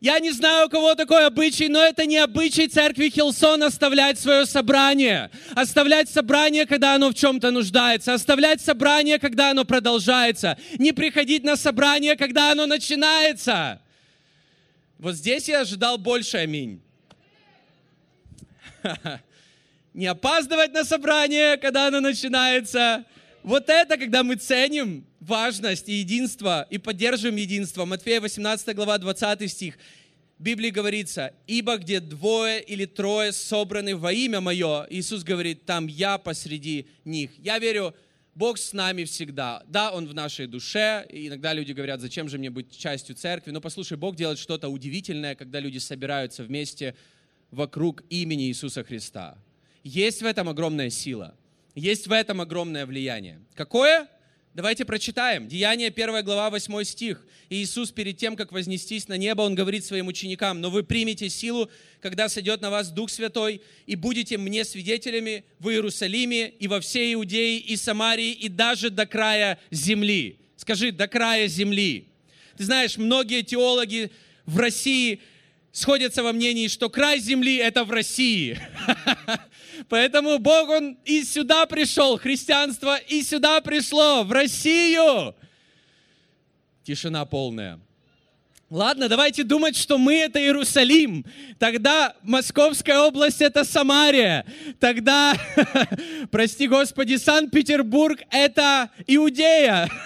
я 0.00 0.18
не 0.20 0.30
знаю, 0.30 0.66
у 0.66 0.68
кого 0.68 0.94
такой 0.94 1.26
обычай, 1.26 1.68
но 1.68 1.82
это 1.82 2.04
не 2.04 2.18
обычай 2.18 2.68
церкви 2.68 3.08
Hillsong 3.08 3.62
оставлять 3.62 4.18
свое 4.18 4.44
собрание. 4.44 5.30
Оставлять 5.54 6.10
собрание, 6.10 6.66
когда 6.66 6.94
оно 6.94 7.10
в 7.10 7.14
чем-то 7.14 7.50
нуждается. 7.50 8.12
Оставлять 8.12 8.60
собрание, 8.60 9.18
когда 9.18 9.50
оно 9.50 9.64
продолжается. 9.64 10.58
Не 10.78 10.92
приходить 10.92 11.44
на 11.44 11.56
собрание, 11.56 12.14
когда 12.14 12.52
оно 12.52 12.66
начинается. 12.66 13.80
Вот 14.98 15.14
здесь 15.14 15.48
я 15.48 15.60
ожидал 15.60 15.96
больше 15.96 16.36
аминь. 16.38 16.82
Не 19.94 20.06
опаздывать 20.06 20.74
на 20.74 20.84
собрание, 20.84 21.56
когда 21.56 21.86
оно 21.86 22.00
начинается. 22.00 23.06
Вот 23.42 23.70
это, 23.70 23.96
когда 23.96 24.22
мы 24.22 24.36
ценим 24.36 25.06
важность 25.26 25.88
и 25.88 25.94
единство, 25.94 26.66
и 26.70 26.78
поддерживаем 26.78 27.36
единство. 27.36 27.84
Матфея 27.84 28.20
18 28.20 28.74
глава 28.76 28.96
20 28.98 29.50
стих. 29.50 29.78
В 30.38 30.42
Библии 30.42 30.70
говорится, 30.70 31.32
«Ибо 31.46 31.78
где 31.78 31.98
двое 31.98 32.62
или 32.62 32.84
трое 32.84 33.32
собраны 33.32 33.96
во 33.96 34.12
имя 34.12 34.40
Мое», 34.40 34.86
Иисус 34.90 35.24
говорит, 35.24 35.64
«там 35.64 35.86
я 35.86 36.18
посреди 36.18 36.86
них». 37.04 37.30
Я 37.38 37.58
верю, 37.58 37.94
Бог 38.34 38.58
с 38.58 38.72
нами 38.72 39.04
всегда. 39.04 39.62
Да, 39.66 39.92
Он 39.92 40.06
в 40.06 40.14
нашей 40.14 40.46
душе. 40.46 41.06
Иногда 41.08 41.54
люди 41.54 41.72
говорят, 41.72 42.00
зачем 42.00 42.28
же 42.28 42.38
мне 42.38 42.50
быть 42.50 42.76
частью 42.76 43.16
церкви? 43.16 43.50
Но 43.50 43.60
послушай, 43.60 43.96
Бог 43.96 44.14
делает 44.14 44.38
что-то 44.38 44.68
удивительное, 44.68 45.34
когда 45.34 45.58
люди 45.58 45.78
собираются 45.78 46.44
вместе 46.44 46.94
вокруг 47.50 48.04
имени 48.10 48.48
Иисуса 48.48 48.84
Христа. 48.84 49.38
Есть 49.82 50.20
в 50.22 50.26
этом 50.26 50.48
огромная 50.48 50.90
сила. 50.90 51.34
Есть 51.74 52.06
в 52.06 52.12
этом 52.12 52.40
огромное 52.40 52.84
влияние. 52.86 53.40
Какое? 53.54 54.06
Давайте 54.56 54.86
прочитаем. 54.86 55.48
Деяние 55.48 55.88
1 55.88 56.24
глава 56.24 56.48
8 56.48 56.82
стих. 56.84 57.26
И 57.50 57.56
Иисус 57.56 57.90
перед 57.90 58.16
тем, 58.16 58.36
как 58.36 58.52
вознестись 58.52 59.06
на 59.06 59.18
небо, 59.18 59.42
Он 59.42 59.54
говорит 59.54 59.84
своим 59.84 60.06
ученикам, 60.06 60.62
«Но 60.62 60.70
вы 60.70 60.82
примете 60.82 61.28
силу, 61.28 61.68
когда 62.00 62.30
сойдет 62.30 62.62
на 62.62 62.70
вас 62.70 62.90
Дух 62.90 63.10
Святой, 63.10 63.60
и 63.84 63.96
будете 63.96 64.38
мне 64.38 64.64
свидетелями 64.64 65.44
в 65.58 65.68
Иерусалиме 65.68 66.48
и 66.48 66.68
во 66.68 66.80
всей 66.80 67.12
Иудее 67.12 67.58
и 67.58 67.76
Самарии, 67.76 68.32
и 68.32 68.48
даже 68.48 68.88
до 68.88 69.04
края 69.04 69.60
земли». 69.70 70.38
Скажи, 70.56 70.90
до 70.90 71.06
края 71.06 71.48
земли. 71.48 72.06
Ты 72.56 72.64
знаешь, 72.64 72.96
многие 72.96 73.42
теологи 73.42 74.10
в 74.46 74.58
России 74.58 75.20
сходятся 75.76 76.22
во 76.22 76.32
мнении, 76.32 76.68
что 76.68 76.88
край 76.88 77.20
земли– 77.20 77.56
это 77.58 77.84
в 77.84 77.90
России. 77.90 78.58
Поэтому 79.90 80.38
Бог, 80.38 80.70
Он 80.70 80.96
и 81.04 81.22
сюда 81.22 81.66
пришел, 81.66 82.18
христианство 82.18 82.96
и 82.96 83.22
сюда 83.22 83.60
пришло, 83.60 84.24
в 84.24 84.32
Россию. 84.32 85.34
Тишина 86.82 87.26
полная. 87.26 87.78
Ладно, 88.70 89.08
давайте 89.08 89.44
думать, 89.44 89.76
что 89.76 89.98
мы 89.98 90.14
это 90.14 90.40
Иерусалим. 90.40 91.26
Тогда 91.58 92.16
Московская 92.22 92.98
область 93.00 93.42
это 93.42 93.62
Самария. 93.62 94.46
Тогда, 94.80 95.34
прости 96.30 96.68
Господи, 96.68 97.16
Санкт-Петербург 97.16 98.18
это 98.30 98.90
Иудея. 99.06 99.90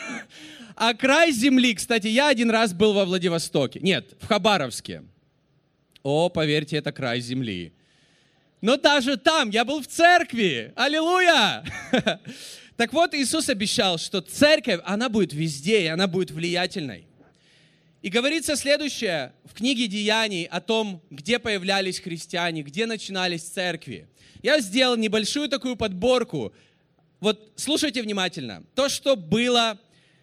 А 0.82 0.94
край 0.94 1.30
земли, 1.30 1.74
кстати, 1.74 2.06
я 2.06 2.28
один 2.28 2.48
раз 2.50 2.72
был 2.72 2.94
во 2.94 3.04
Владивостоке. 3.04 3.80
Нет, 3.80 4.14
в 4.18 4.26
Хабаровске. 4.26 5.02
О, 6.02 6.28
поверьте, 6.28 6.76
это 6.76 6.92
край 6.92 7.20
земли. 7.20 7.72
Но 8.60 8.76
даже 8.76 9.16
там 9.16 9.50
я 9.50 9.64
был 9.64 9.82
в 9.82 9.86
церкви. 9.86 10.72
Аллилуйя! 10.76 11.64
Так 12.76 12.94
вот, 12.94 13.12
Иисус 13.12 13.50
обещал, 13.50 13.98
что 13.98 14.22
церковь, 14.22 14.80
она 14.86 15.10
будет 15.10 15.34
везде, 15.34 15.82
и 15.82 15.86
она 15.88 16.06
будет 16.06 16.30
влиятельной. 16.30 17.06
И 18.00 18.08
говорится 18.08 18.56
следующее 18.56 19.34
в 19.44 19.52
книге 19.52 19.86
Деяний 19.86 20.44
о 20.44 20.62
том, 20.62 21.02
где 21.10 21.38
появлялись 21.38 22.00
христиане, 22.00 22.62
где 22.62 22.86
начинались 22.86 23.42
церкви. 23.42 24.08
Я 24.42 24.60
сделал 24.60 24.96
небольшую 24.96 25.50
такую 25.50 25.76
подборку. 25.76 26.54
Вот 27.20 27.52
слушайте 27.56 28.00
внимательно. 28.00 28.64
То, 28.74 28.88
что 28.88 29.14
было 29.14 29.78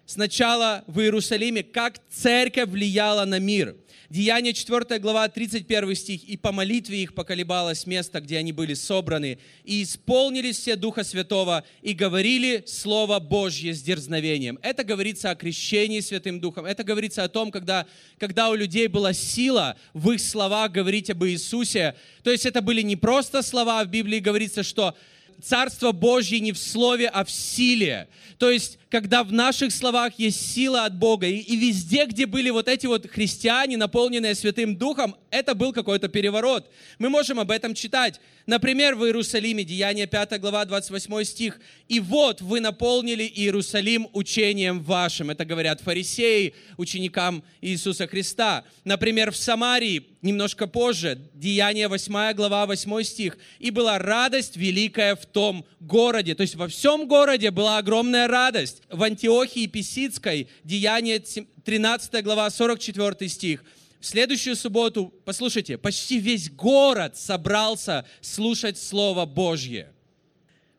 сначала 0.08 0.84
в 0.88 1.00
Иерусалиме, 1.00 1.62
как 1.62 2.00
церковь 2.10 2.70
влияла 2.70 3.26
на 3.26 3.38
мир– 3.38 3.76
Деяние 4.10 4.54
4 4.54 5.00
глава, 5.00 5.28
31 5.28 5.96
стих. 5.96 6.24
«И 6.24 6.38
по 6.38 6.54
молитве 6.54 7.04
их 7.04 7.14
поколебалось 7.14 7.86
место, 7.86 8.22
где 8.22 8.38
они 8.38 8.54
были 8.54 8.74
собраны, 8.74 9.38
и 9.66 9.84
исполнились 9.84 10.58
все 10.60 10.78
Духа 10.78 11.04
Святого, 11.04 11.66
и 11.82 11.92
говорили 11.92 12.64
Слово 12.66 13.20
Божье 13.20 13.74
с 13.74 13.82
дерзновением». 13.82 14.60
Это 14.62 14.86
говорится 14.86 15.32
о 15.32 15.36
крещении 15.36 16.00
Святым 16.00 16.40
Духом. 16.40 16.66
Это 16.66 16.86
говорится 16.86 17.26
о 17.26 17.28
том, 17.28 17.52
когда, 17.52 17.86
когда 18.18 18.50
у 18.50 18.56
людей 18.56 18.88
была 18.88 19.12
сила 19.12 19.76
в 19.94 20.10
их 20.12 20.22
словах 20.22 20.72
говорить 20.72 21.10
об 21.10 21.26
Иисусе. 21.26 21.96
То 22.24 22.32
есть 22.32 22.46
это 22.46 22.62
были 22.62 22.84
не 22.84 22.96
просто 22.96 23.42
слова, 23.42 23.84
в 23.84 23.90
Библии 23.90 24.20
говорится, 24.20 24.64
что 24.64 24.96
Царство 25.42 25.92
Божье 25.92 26.40
не 26.40 26.52
в 26.52 26.58
слове, 26.58 27.10
а 27.10 27.24
в 27.24 27.30
силе. 27.30 28.08
То 28.40 28.50
есть, 28.50 28.80
когда 28.90 29.24
в 29.24 29.34
наших 29.34 29.72
словах 29.74 30.14
есть 30.18 30.54
сила 30.54 30.86
от 30.86 30.96
Бога, 30.98 31.28
и, 31.28 31.38
и 31.38 31.56
везде, 31.56 32.06
где 32.06 32.26
были 32.26 32.50
вот 32.50 32.68
эти 32.68 32.86
вот 32.86 33.08
христиане, 33.10 33.78
наполненные 33.78 34.36
Святым 34.36 34.76
Духом, 34.76 35.16
это 35.30 35.56
был 35.56 35.74
какой-то 35.74 36.08
переворот. 36.08 36.70
Мы 37.00 37.10
можем 37.10 37.40
об 37.40 37.52
этом 37.52 37.74
читать. 37.74 38.20
Например, 38.46 38.96
в 38.96 39.04
Иерусалиме, 39.04 39.66
Деяние 39.66 40.08
5 40.08 40.40
глава, 40.40 40.64
28 40.64 41.24
стих. 41.26 41.60
«И 41.90 42.00
вот 42.00 42.42
вы 42.42 42.62
наполнили 42.62 43.24
Иерусалим 43.24 44.08
учением 44.14 44.82
вашим». 44.82 45.30
Это 45.30 45.44
говорят 45.44 45.82
фарисеи, 45.82 46.54
ученикам 46.78 47.44
Иисуса 47.60 48.08
Христа. 48.08 48.64
Например, 48.86 49.32
в 49.32 49.36
Самарии, 49.36 50.08
немножко 50.22 50.66
позже, 50.66 51.20
Деяние 51.34 51.90
8 51.90 52.34
глава, 52.36 52.66
8 52.66 53.04
стих. 53.04 53.38
«И 53.60 53.70
была 53.70 54.00
радость 54.00 54.56
великая 54.56 55.18
в 55.18 55.26
том 55.26 55.66
городе». 55.82 56.34
То 56.34 56.42
есть 56.42 56.56
во 56.56 56.70
всем 56.70 57.06
городе 57.06 57.52
была 57.52 57.80
огромная 57.80 58.30
радость. 58.30 58.77
В 58.90 59.04
Антиохии 59.04 59.68
Писицкой, 59.68 60.48
Деяние 60.64 61.20
13 61.20 62.24
глава, 62.24 62.50
44 62.50 63.30
стих– 63.30 63.64
в 64.00 64.06
следующую 64.06 64.56
субботу, 64.56 65.12
послушайте, 65.26 65.78
почти 65.78 66.20
весь 66.20 66.52
город 66.52 67.18
собрался 67.18 68.06
слушать 68.22 68.78
Слово 68.78 69.26
Божье. 69.26 69.92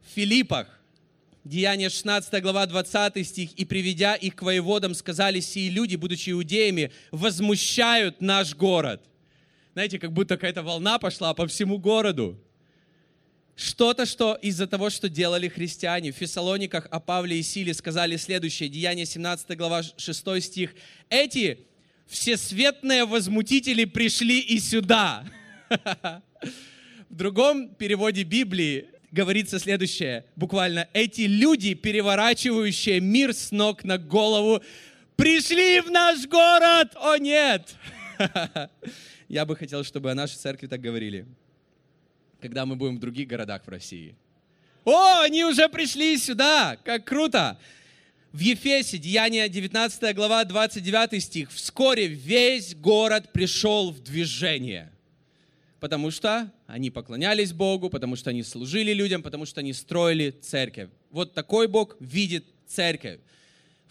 В 0.01 0.15
Филиппах, 0.15 0.69
Деяние 1.45 1.91
16 1.91 2.41
глава 2.43 2.67
20 2.67 3.27
стих, 3.27 3.53
«И 3.55 3.65
приведя 3.65 4.15
их 4.15 4.37
к 4.37 4.43
воеводам, 4.43 4.95
сказали, 4.95 5.41
сии 5.41 5.69
люди, 5.69 5.97
будучи 5.97 6.31
иудеями, 6.31 6.93
возмущают 7.11 8.21
наш 8.21 8.55
город». 8.55 9.03
Знаете, 9.73 9.99
как 9.99 10.13
будто 10.13 10.37
какая-то 10.37 10.63
волна 10.63 10.99
пошла 10.99 11.35
по 11.35 11.47
всему 11.47 11.79
городу. 11.79 12.39
Что-то, 13.59 14.07
что 14.07 14.35
из-за 14.41 14.69
того, 14.69 14.89
что 14.89 15.09
делали 15.09 15.49
христиане. 15.49 16.13
В 16.13 16.15
Фессалониках 16.15 16.87
о 16.93 17.01
Павле 17.01 17.41
и 17.41 17.43
Силе 17.43 17.75
сказали 17.75 18.17
следующее. 18.17 18.69
Деяние 18.69 19.05
17 19.05 19.57
глава 19.57 19.83
6 19.83 20.41
стих. 20.41 20.77
«Эти 21.11 21.67
всесветные 22.07 23.05
возмутители 23.05 23.85
пришли 23.85 24.39
и 24.39 24.61
сюда. 24.61 25.25
В 25.69 27.15
другом 27.17 27.71
переводе 27.71 28.23
Библии 28.23 28.91
говорится 29.11 29.59
следующее, 29.59 30.25
буквально, 30.37 30.87
эти 30.93 31.23
люди, 31.23 31.75
переворачивающие 31.75 33.01
мир 33.01 33.35
с 33.35 33.51
ног 33.51 33.83
на 33.83 33.99
голову, 33.99 34.63
пришли 35.17 35.81
в 35.81 35.91
наш 35.91 36.29
город, 36.29 36.93
о 36.95 37.17
нет! 37.17 37.75
Я 39.29 39.45
бы 39.45 39.57
хотел, 39.57 39.83
чтобы 39.83 40.13
о 40.13 40.15
нашей 40.15 40.37
церкви 40.37 40.69
так 40.69 40.81
говорили, 40.81 41.27
когда 42.41 42.67
мы 42.67 42.77
будем 42.77 42.97
в 42.97 43.01
других 43.01 43.29
городах 43.29 43.63
в 43.65 43.69
России. 43.69 44.15
О, 44.85 45.21
они 45.23 45.45
уже 45.45 45.69
пришли 45.69 46.17
сюда, 46.17 46.77
как 46.85 47.05
круто! 47.05 47.59
в 48.33 48.41
Ефесе, 48.41 48.99
Деяние 48.99 49.49
19 49.49 50.15
глава, 50.15 50.45
29 50.45 51.23
стих, 51.23 51.51
вскоре 51.51 52.07
весь 52.07 52.75
город 52.75 53.33
пришел 53.33 53.91
в 53.91 54.01
движение, 54.01 54.93
потому 55.81 56.11
что 56.11 56.53
они 56.67 56.91
поклонялись 56.91 57.53
Богу, 57.53 57.89
потому 57.89 58.17
что 58.17 58.31
они 58.31 58.43
служили 58.43 58.93
людям, 58.93 59.23
потому 59.23 59.47
что 59.47 59.61
они 59.61 59.73
строили 59.73 60.31
церковь. 60.31 60.91
Вот 61.11 61.33
такой 61.33 61.69
Бог 61.69 61.97
видит 62.01 62.45
церковь 62.67 63.19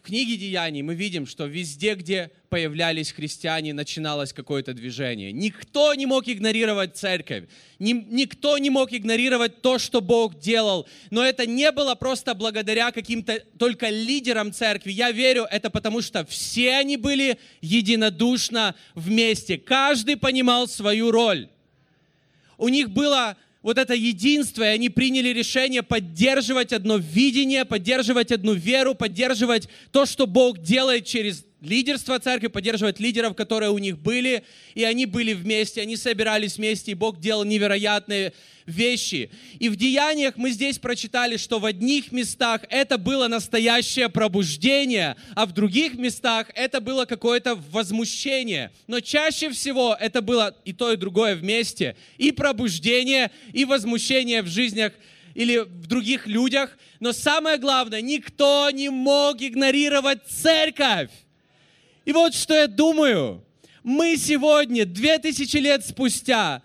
книге 0.07 0.37
Деяний 0.37 0.81
мы 0.81 0.95
видим, 0.95 1.27
что 1.27 1.47
везде, 1.47 1.95
где 1.95 2.31
появлялись 2.47 3.11
христиане, 3.11 3.73
начиналось 3.73 4.31
какое-то 4.31 4.73
движение. 4.73 5.33
Никто 5.33 5.93
не 5.95 6.05
мог 6.05 6.29
игнорировать 6.29 6.95
церковь, 6.95 7.43
никто 7.77 8.57
не 8.57 8.69
мог 8.69 8.93
игнорировать 8.93 9.61
то, 9.61 9.77
что 9.77 9.99
Бог 9.99 10.39
делал. 10.39 10.87
Но 11.11 11.25
это 11.25 11.45
не 11.45 11.73
было 11.73 11.95
просто 11.95 12.35
благодаря 12.35 12.91
каким-то 12.91 13.43
только 13.59 13.89
лидерам 13.89 14.53
церкви. 14.53 14.91
Я 14.91 15.11
верю, 15.11 15.45
это 15.51 15.69
потому 15.69 16.01
что 16.01 16.25
все 16.25 16.77
они 16.77 16.95
были 16.95 17.37
единодушно 17.59 18.75
вместе. 18.95 19.57
Каждый 19.57 20.15
понимал 20.15 20.69
свою 20.69 21.11
роль. 21.11 21.49
У 22.57 22.69
них 22.69 22.91
было 22.91 23.35
вот 23.61 23.77
это 23.77 23.93
единство, 23.93 24.63
и 24.63 24.67
они 24.67 24.89
приняли 24.89 25.29
решение 25.29 25.83
поддерживать 25.83 26.73
одно 26.73 26.97
видение, 26.97 27.65
поддерживать 27.65 28.31
одну 28.31 28.53
веру, 28.53 28.95
поддерживать 28.95 29.67
то, 29.91 30.05
что 30.05 30.27
Бог 30.27 30.59
делает 30.59 31.05
через 31.05 31.43
лидерство 31.61 32.19
церкви, 32.19 32.47
поддерживать 32.47 32.99
лидеров, 32.99 33.35
которые 33.35 33.71
у 33.71 33.77
них 33.77 33.97
были, 33.97 34.43
и 34.75 34.83
они 34.83 35.05
были 35.05 35.33
вместе, 35.33 35.81
они 35.81 35.95
собирались 35.95 36.57
вместе, 36.57 36.91
и 36.91 36.95
Бог 36.95 37.19
делал 37.19 37.43
невероятные 37.43 38.33
вещи. 38.65 39.31
И 39.59 39.69
в 39.69 39.75
Деяниях 39.75 40.35
мы 40.37 40.51
здесь 40.51 40.77
прочитали, 40.77 41.37
что 41.37 41.59
в 41.59 41.65
одних 41.65 42.11
местах 42.11 42.61
это 42.69 42.97
было 42.97 43.27
настоящее 43.27 44.09
пробуждение, 44.09 45.15
а 45.35 45.45
в 45.45 45.53
других 45.53 45.95
местах 45.95 46.51
это 46.53 46.81
было 46.81 47.05
какое-то 47.05 47.55
возмущение. 47.71 48.71
Но 48.87 48.99
чаще 48.99 49.49
всего 49.49 49.95
это 49.99 50.21
было 50.21 50.55
и 50.65 50.73
то, 50.73 50.91
и 50.91 50.97
другое 50.97 51.35
вместе. 51.35 51.95
И 52.17 52.31
пробуждение, 52.31 53.31
и 53.53 53.65
возмущение 53.65 54.41
в 54.41 54.47
жизнях 54.47 54.93
или 55.33 55.59
в 55.59 55.85
других 55.85 56.25
людях, 56.25 56.75
но 56.99 57.13
самое 57.13 57.59
главное, 57.59 58.01
никто 58.01 58.71
не 58.71 58.89
мог 58.89 59.39
игнорировать 59.39 60.25
церковь. 60.27 61.11
И 62.07 62.13
вот 62.13 62.33
что 62.33 62.53
я 62.53 62.67
думаю. 62.67 63.43
Мы 63.83 64.15
сегодня, 64.15 64.85
две 64.85 65.19
тысячи 65.19 65.57
лет 65.57 65.85
спустя, 65.85 66.61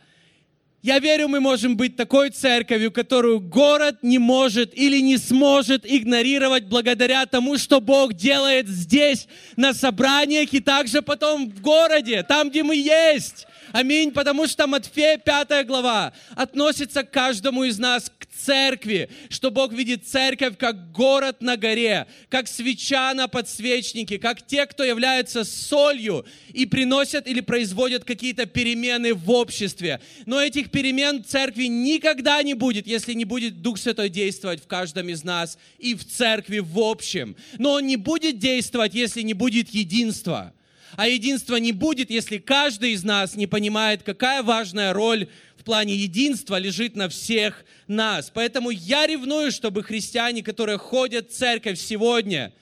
я 0.83 1.01
верю, 1.01 1.27
мы 1.27 1.41
можем 1.41 1.77
быть 1.77 1.97
такой 1.97 2.31
церковью, 2.31 2.93
которую 2.93 3.41
город 3.41 3.99
не 4.03 4.19
может 4.19 4.73
или 4.73 5.01
не 5.01 5.17
сможет 5.17 5.85
игнорировать 5.85 6.67
благодаря 6.67 7.27
тому, 7.27 7.59
что 7.59 7.81
Бог 7.81 8.13
делает 8.13 8.69
здесь, 8.69 9.27
на 9.57 9.75
собраниях 9.75 10.53
и 10.53 10.61
также 10.61 11.03
потом 11.03 11.51
в 11.51 11.61
городе, 11.61 12.23
там, 12.23 12.49
где 12.49 12.63
мы 12.63 12.77
есть. 12.77 13.47
Аминь, 13.73 14.13
потому 14.13 14.47
что 14.47 14.69
Матфея 14.69 15.19
5 15.19 15.67
глава 15.67 16.13
относится 16.37 17.03
к 17.03 17.11
каждому 17.11 17.65
из 17.65 17.81
нас, 17.81 18.13
к 18.17 18.32
церкви, 18.45 19.09
что 19.29 19.51
Бог 19.51 19.73
видит 19.73 20.07
церковь 20.07 20.57
как 20.59 20.93
город 20.93 21.41
на 21.41 21.57
горе, 21.57 22.07
как 22.29 22.49
свеча 22.49 23.15
на 23.15 23.29
подсвечнике, 23.29 24.19
как 24.19 24.47
те, 24.47 24.67
кто 24.67 24.85
является 24.85 25.45
солью 25.45 26.25
и 26.53 26.67
приносят 26.67 27.27
или 27.27 27.41
производят 27.41 28.05
какие-то 28.05 28.47
перемены 28.47 29.15
в 29.15 29.31
обществе. 29.31 30.01
Но 30.27 30.41
этих 30.41 30.71
перемен 30.71 31.23
в 31.23 31.27
церкви 31.27 31.65
никогда 31.65 32.43
не 32.43 32.55
будет, 32.55 32.87
если 32.87 33.13
не 33.15 33.25
будет 33.25 33.63
Дух 33.63 33.79
Святой 33.79 34.09
действовать 34.09 34.63
в 34.63 34.67
каждом 34.67 35.09
из 35.09 35.25
нас 35.25 35.59
и 35.79 35.95
в 35.95 36.05
церкви 36.05 36.59
в 36.59 36.79
общем. 36.79 37.37
Но 37.59 37.73
Он 37.73 37.87
не 37.87 37.97
будет 37.97 38.39
действовать, 38.39 38.95
если 38.95 39.23
не 39.23 39.35
будет 39.35 39.71
единства. 39.71 40.53
А 40.97 41.09
единства 41.09 41.57
не 41.57 41.73
будет, 41.73 42.11
если 42.11 42.39
каждый 42.39 42.93
из 42.93 43.03
нас 43.03 43.35
не 43.35 43.47
понимает, 43.47 44.03
какая 44.03 44.43
важная 44.43 44.93
роль 44.93 45.29
в 45.63 45.65
плане 45.65 45.95
единства 45.95 46.59
лежит 46.59 46.97
на 46.97 47.09
всех 47.09 47.65
нас. 47.87 48.33
Поэтому 48.35 48.71
я 48.71 49.07
ревную, 49.07 49.53
чтобы 49.53 49.85
христиане, 49.85 50.43
которые 50.43 50.77
ходят 50.77 51.31
в 51.31 51.35
церковь 51.35 51.79
сегодня, 51.79 52.53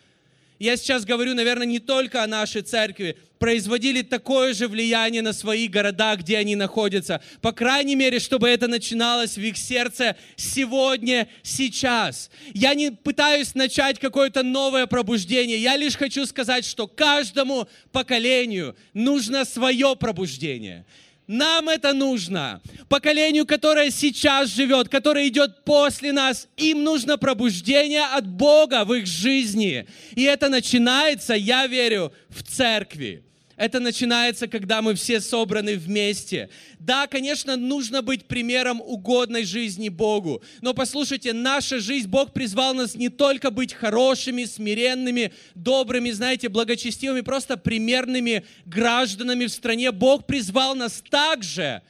я 0.58 0.76
сейчас 0.76 1.06
говорю, 1.06 1.34
наверное, 1.34 1.66
не 1.66 1.78
только 1.78 2.22
о 2.22 2.26
нашей 2.26 2.60
церкви, 2.60 3.16
производили 3.38 4.02
такое 4.02 4.52
же 4.52 4.68
влияние 4.68 5.22
на 5.22 5.32
свои 5.32 5.66
города, 5.66 6.14
где 6.16 6.36
они 6.36 6.56
находятся. 6.56 7.22
По 7.40 7.52
крайней 7.52 7.94
мере, 7.94 8.18
чтобы 8.18 8.50
это 8.50 8.68
начиналось 8.68 9.38
в 9.38 9.40
их 9.40 9.56
сердце 9.56 10.14
сегодня, 10.36 11.26
сейчас. 11.42 12.30
Я 12.52 12.74
не 12.74 12.90
пытаюсь 12.90 13.54
начать 13.54 13.98
какое-то 13.98 14.42
новое 14.42 14.86
пробуждение. 14.86 15.56
Я 15.56 15.78
лишь 15.78 15.96
хочу 15.96 16.26
сказать, 16.26 16.66
что 16.66 16.86
каждому 16.86 17.66
поколению 17.92 18.76
нужно 18.92 19.46
свое 19.46 19.96
пробуждение. 19.96 20.84
Нам 21.30 21.68
это 21.68 21.92
нужно. 21.92 22.60
Поколению, 22.88 23.46
которое 23.46 23.92
сейчас 23.92 24.48
живет, 24.48 24.88
которое 24.88 25.28
идет 25.28 25.64
после 25.64 26.10
нас, 26.10 26.48
им 26.56 26.82
нужно 26.82 27.18
пробуждение 27.18 28.02
от 28.02 28.26
Бога 28.26 28.84
в 28.84 28.92
их 28.94 29.06
жизни. 29.06 29.86
И 30.16 30.24
это 30.24 30.48
начинается, 30.48 31.34
я 31.34 31.68
верю, 31.68 32.12
в 32.30 32.42
церкви. 32.42 33.22
Это 33.60 33.78
начинается, 33.78 34.48
когда 34.48 34.80
мы 34.80 34.94
все 34.94 35.20
собраны 35.20 35.76
вместе. 35.76 36.48
Да, 36.78 37.06
конечно, 37.06 37.58
нужно 37.58 38.00
быть 38.00 38.24
примером 38.24 38.80
угодной 38.80 39.44
жизни 39.44 39.90
Богу. 39.90 40.42
Но 40.62 40.72
послушайте, 40.72 41.34
наша 41.34 41.78
жизнь, 41.78 42.08
Бог 42.08 42.32
призвал 42.32 42.72
нас 42.72 42.94
не 42.94 43.10
только 43.10 43.50
быть 43.50 43.74
хорошими, 43.74 44.44
смиренными, 44.44 45.34
добрыми, 45.54 46.10
знаете, 46.10 46.48
благочестивыми, 46.48 47.20
просто 47.20 47.58
примерными 47.58 48.46
гражданами 48.64 49.44
в 49.44 49.52
стране. 49.52 49.92
Бог 49.92 50.26
призвал 50.26 50.74
нас 50.74 51.04
также 51.10 51.82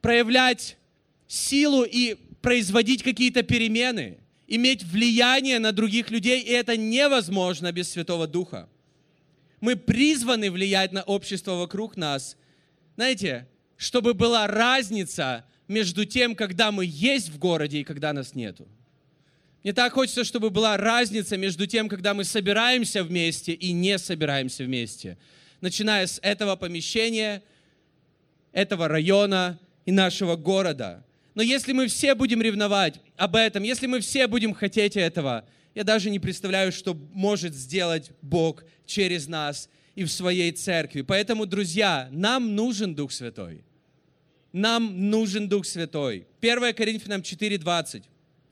проявлять 0.00 0.78
силу 1.28 1.84
и 1.84 2.16
производить 2.42 3.04
какие-то 3.04 3.44
перемены, 3.44 4.18
иметь 4.48 4.82
влияние 4.82 5.60
на 5.60 5.70
других 5.70 6.10
людей, 6.10 6.40
и 6.42 6.50
это 6.50 6.76
невозможно 6.76 7.70
без 7.70 7.92
Святого 7.92 8.26
Духа. 8.26 8.68
Мы 9.60 9.76
призваны 9.76 10.50
влиять 10.50 10.92
на 10.92 11.02
общество 11.02 11.52
вокруг 11.52 11.96
нас. 11.96 12.36
Знаете, 12.96 13.48
чтобы 13.76 14.14
была 14.14 14.46
разница 14.46 15.44
между 15.66 16.04
тем, 16.04 16.34
когда 16.34 16.72
мы 16.72 16.84
есть 16.86 17.28
в 17.28 17.38
городе 17.38 17.78
и 17.78 17.84
когда 17.84 18.12
нас 18.12 18.34
нету. 18.34 18.68
Мне 19.62 19.72
так 19.72 19.92
хочется, 19.92 20.24
чтобы 20.24 20.50
была 20.50 20.76
разница 20.76 21.36
между 21.36 21.66
тем, 21.66 21.88
когда 21.88 22.14
мы 22.14 22.24
собираемся 22.24 23.02
вместе 23.02 23.52
и 23.52 23.72
не 23.72 23.98
собираемся 23.98 24.64
вместе. 24.64 25.18
Начиная 25.60 26.06
с 26.06 26.20
этого 26.22 26.56
помещения, 26.56 27.42
этого 28.52 28.88
района 28.88 29.58
и 29.84 29.92
нашего 29.92 30.36
города. 30.36 31.04
Но 31.34 31.42
если 31.42 31.72
мы 31.72 31.88
все 31.88 32.14
будем 32.14 32.40
ревновать 32.40 33.00
об 33.16 33.36
этом, 33.36 33.62
если 33.62 33.86
мы 33.86 34.00
все 34.00 34.26
будем 34.26 34.54
хотеть 34.54 34.96
этого, 34.96 35.44
я 35.78 35.84
даже 35.84 36.10
не 36.10 36.18
представляю, 36.18 36.72
что 36.72 36.92
может 37.12 37.54
сделать 37.54 38.10
Бог 38.20 38.64
через 38.84 39.28
нас 39.28 39.68
и 39.94 40.02
в 40.02 40.10
своей 40.10 40.50
церкви. 40.50 41.02
Поэтому, 41.02 41.46
друзья, 41.46 42.08
нам 42.10 42.56
нужен 42.56 42.96
Дух 42.96 43.12
Святой. 43.12 43.62
Нам 44.52 45.08
нужен 45.08 45.48
Дух 45.48 45.64
Святой. 45.64 46.26
1 46.40 46.74
Коринфянам 46.74 47.20
4:20. 47.20 48.02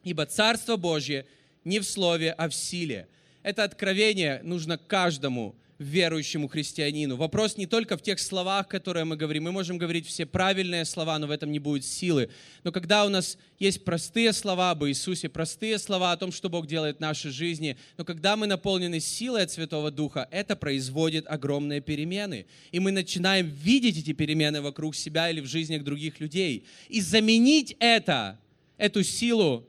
Ибо 0.04 0.24
Царство 0.26 0.76
Божье 0.76 1.26
не 1.64 1.80
в 1.80 1.84
слове, 1.84 2.30
а 2.30 2.48
в 2.48 2.54
силе. 2.54 3.08
Это 3.42 3.64
откровение 3.64 4.40
нужно 4.44 4.78
каждому 4.78 5.56
верующему 5.78 6.48
христианину. 6.48 7.16
Вопрос 7.16 7.56
не 7.56 7.66
только 7.66 7.96
в 7.96 8.02
тех 8.02 8.18
словах, 8.18 8.68
которые 8.68 9.04
мы 9.04 9.16
говорим. 9.16 9.44
Мы 9.44 9.52
можем 9.52 9.78
говорить 9.78 10.06
все 10.06 10.24
правильные 10.24 10.84
слова, 10.84 11.18
но 11.18 11.26
в 11.26 11.30
этом 11.30 11.52
не 11.52 11.58
будет 11.58 11.84
силы. 11.84 12.30
Но 12.64 12.72
когда 12.72 13.04
у 13.04 13.08
нас 13.08 13.36
есть 13.58 13.84
простые 13.84 14.32
слова 14.32 14.70
об 14.70 14.84
Иисусе, 14.84 15.28
простые 15.28 15.78
слова 15.78 16.12
о 16.12 16.16
том, 16.16 16.32
что 16.32 16.48
Бог 16.48 16.66
делает 16.66 16.96
в 16.96 17.00
нашей 17.00 17.30
жизни, 17.30 17.76
но 17.98 18.04
когда 18.04 18.36
мы 18.36 18.46
наполнены 18.46 19.00
силой 19.00 19.42
от 19.42 19.50
Святого 19.50 19.90
Духа, 19.90 20.28
это 20.30 20.56
производит 20.56 21.26
огромные 21.28 21.80
перемены. 21.80 22.46
И 22.72 22.80
мы 22.80 22.90
начинаем 22.90 23.46
видеть 23.48 23.98
эти 23.98 24.12
перемены 24.12 24.62
вокруг 24.62 24.94
себя 24.94 25.30
или 25.30 25.40
в 25.40 25.46
жизнях 25.46 25.84
других 25.84 26.20
людей. 26.20 26.64
И 26.88 27.00
заменить 27.00 27.76
это, 27.80 28.40
эту 28.78 29.02
силу 29.02 29.68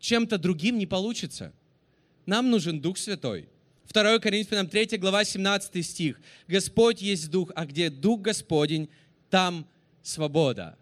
чем-то 0.00 0.36
другим 0.38 0.78
не 0.78 0.86
получится. 0.86 1.52
Нам 2.26 2.50
нужен 2.50 2.80
Дух 2.80 2.98
Святой. 2.98 3.48
2 3.92 4.18
Коринфянам 4.18 4.66
3 4.66 4.98
глава 4.98 5.24
17 5.24 5.84
стих. 5.84 6.20
Господь 6.48 7.02
есть 7.02 7.30
Дух, 7.30 7.50
а 7.54 7.66
где 7.66 7.90
Дух 7.90 8.20
Господень, 8.20 8.88
там 9.30 9.66
свобода. 10.02 10.76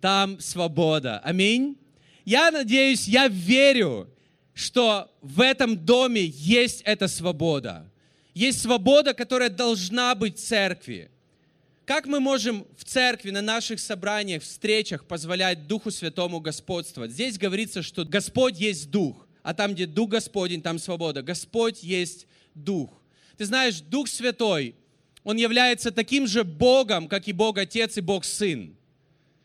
Там 0.00 0.40
свобода. 0.40 1.18
Аминь. 1.20 1.76
Я 2.24 2.50
надеюсь, 2.50 3.08
я 3.08 3.28
верю, 3.28 4.08
что 4.54 5.10
в 5.20 5.40
этом 5.40 5.76
доме 5.76 6.24
есть 6.24 6.82
эта 6.82 7.08
свобода. 7.08 7.90
Есть 8.34 8.62
свобода, 8.62 9.14
которая 9.14 9.50
должна 9.50 10.14
быть 10.14 10.38
в 10.38 10.42
церкви. 10.42 11.10
Как 11.84 12.06
мы 12.06 12.20
можем 12.20 12.66
в 12.76 12.84
церкви, 12.84 13.30
на 13.30 13.42
наших 13.42 13.80
собраниях, 13.80 14.42
встречах 14.42 15.04
позволять 15.06 15.66
Духу 15.66 15.90
Святому 15.90 16.40
господствовать? 16.40 17.10
Здесь 17.10 17.36
говорится, 17.36 17.82
что 17.82 18.04
Господь 18.04 18.58
есть 18.58 18.90
Дух 18.90 19.26
а 19.42 19.54
там, 19.54 19.74
где 19.74 19.86
Дух 19.86 20.10
Господень, 20.10 20.62
там 20.62 20.78
свобода. 20.78 21.22
Господь 21.22 21.82
есть 21.82 22.26
Дух. 22.54 22.90
Ты 23.36 23.46
знаешь, 23.46 23.80
Дух 23.80 24.08
Святой, 24.08 24.74
Он 25.24 25.36
является 25.36 25.90
таким 25.90 26.26
же 26.26 26.44
Богом, 26.44 27.08
как 27.08 27.28
и 27.28 27.32
Бог 27.32 27.58
Отец 27.58 27.96
и 27.96 28.00
Бог 28.00 28.24
Сын. 28.24 28.76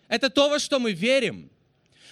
Это 0.08 0.29
то, 0.29 0.49
во 0.49 0.60
что 0.60 0.79
мы 0.79 0.91
верим. 0.91 1.49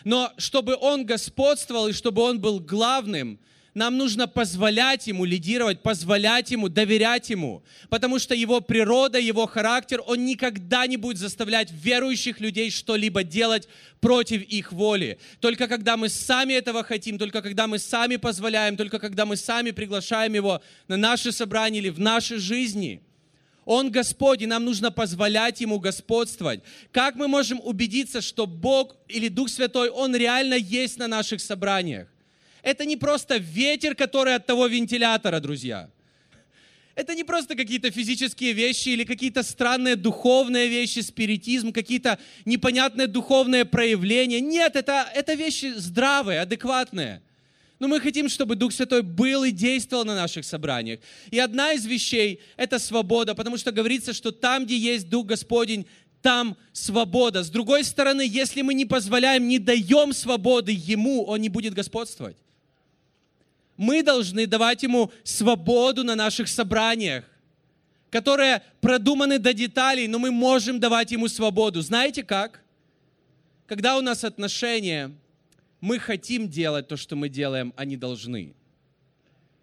Но 0.03 0.31
чтобы 0.37 0.75
Он 0.75 1.05
господствовал 1.05 1.87
и 1.87 1.93
чтобы 1.93 2.21
Он 2.21 2.39
был 2.39 2.59
главным– 2.59 3.39
нам 3.73 3.97
нужно 3.97 4.27
позволять 4.27 5.07
Ему 5.07 5.25
лидировать, 5.25 5.81
позволять 5.81 6.51
Ему, 6.51 6.69
доверять 6.69 7.29
Ему. 7.29 7.63
Потому 7.89 8.19
что 8.19 8.35
Его 8.35 8.61
природа, 8.61 9.19
Его 9.19 9.47
характер, 9.47 10.01
Он 10.05 10.25
никогда 10.25 10.85
не 10.85 10.97
будет 10.97 11.17
заставлять 11.17 11.71
верующих 11.71 12.39
людей 12.39 12.69
что-либо 12.69 13.23
делать 13.23 13.67
против 13.99 14.41
их 14.43 14.71
воли. 14.71 15.17
Только 15.39 15.67
когда 15.67 15.97
мы 15.97 16.09
сами 16.09 16.53
этого 16.53 16.83
хотим, 16.83 17.17
только 17.17 17.41
когда 17.41 17.67
мы 17.67 17.79
сами 17.79 18.17
позволяем, 18.17 18.77
только 18.77 18.99
когда 18.99 19.25
мы 19.25 19.37
сами 19.37 19.71
приглашаем 19.71 20.33
Его 20.33 20.61
на 20.87 20.97
наши 20.97 21.31
собрания 21.31 21.79
или 21.79 21.89
в 21.89 21.99
нашей 21.99 22.37
жизни– 22.37 23.01
он 23.65 23.91
Господь, 23.91 24.41
и 24.41 24.45
нам 24.45 24.65
нужно 24.65 24.91
позволять 24.91 25.61
Ему 25.61 25.79
господствовать. 25.79 26.61
Как 26.91 27.15
мы 27.15 27.27
можем 27.27 27.61
убедиться, 27.63 28.21
что 28.21 28.45
Бог 28.45 28.95
или 29.07 29.29
Дух 29.29 29.49
Святой, 29.49 29.89
Он 29.89 30.15
реально 30.15 30.55
есть 30.55 30.97
на 30.97 31.07
наших 31.07 31.39
собраниях? 31.39 32.12
Это 32.63 32.85
не 32.85 32.97
просто 32.97 33.37
ветер, 33.37 33.93
который 33.93 34.33
от 34.33 34.47
того 34.47 34.67
вентилятора, 34.67 35.39
друзья. 35.39 35.89
Это 36.95 37.13
не 37.13 37.23
просто 37.23 37.55
какие-то 37.55 37.91
физические 37.91 38.53
вещи 38.53 38.89
или 38.89 39.03
какие-то 39.03 39.43
странные 39.43 39.95
духовные 39.95 40.69
вещи, 40.69 40.99
спиритизм, 40.99 41.73
какие-то 41.73 42.19
непонятные 42.45 43.07
духовные 43.07 43.65
проявления. 43.65 44.39
Нет, 44.39 44.75
это, 44.75 45.09
это 45.13 45.33
вещи 45.33 45.73
здравые, 45.75 46.41
адекватные. 46.41 47.21
Но 47.79 47.87
мы 47.87 47.99
хотим, 47.99 48.29
чтобы 48.29 48.55
Дух 48.55 48.71
Святой 48.71 49.01
был 49.01 49.43
и 49.43 49.51
действовал 49.51 50.05
на 50.05 50.15
наших 50.15 50.45
собраниях. 50.45 50.99
И 51.31 51.39
одна 51.39 51.73
из 51.73 51.85
вещей– 51.85 52.39
это 52.57 52.79
свобода, 52.79 53.35
потому 53.35 53.57
что 53.57 53.71
говорится, 53.71 54.13
что 54.13 54.31
там, 54.31 54.65
где 54.65 54.77
есть 54.77 55.09
Дух 55.09 55.25
Господень, 55.25 55.85
там 56.21 56.55
свобода. 56.71 57.43
С 57.43 57.49
другой 57.49 57.83
стороны, 57.83 58.21
если 58.21 58.61
мы 58.61 58.75
не 58.75 58.85
позволяем, 58.85 59.47
не 59.47 59.59
даем 59.59 60.13
свободы 60.13 60.71
Ему, 60.71 61.25
Он 61.25 61.41
не 61.41 61.49
будет 61.49 61.73
господствовать. 61.73 62.37
Мы 63.77 64.03
должны 64.03 64.45
давать 64.47 64.83
Ему 64.83 65.11
свободу 65.23 66.03
на 66.03 66.15
наших 66.15 66.47
собраниях, 66.47 67.25
которые 68.09 68.61
продуманы 68.81 69.39
до 69.39 69.53
деталей, 69.53 70.07
но 70.07 70.19
мы 70.19 70.31
можем 70.31 70.79
давать 70.79 71.11
Ему 71.11 71.27
свободу. 71.27 71.81
Знаете 71.81 72.23
как? 72.23 72.61
Когда 73.65 73.97
у 73.97 74.01
нас 74.01 74.23
отношения, 74.23 75.11
мы 75.81 75.99
хотим 75.99 76.47
делать 76.47 76.87
то, 76.87 76.95
что 76.95 77.15
мы 77.15 77.29
делаем, 77.29 77.73
а 77.75 77.85
не 77.85 77.97
должны. 77.97 78.53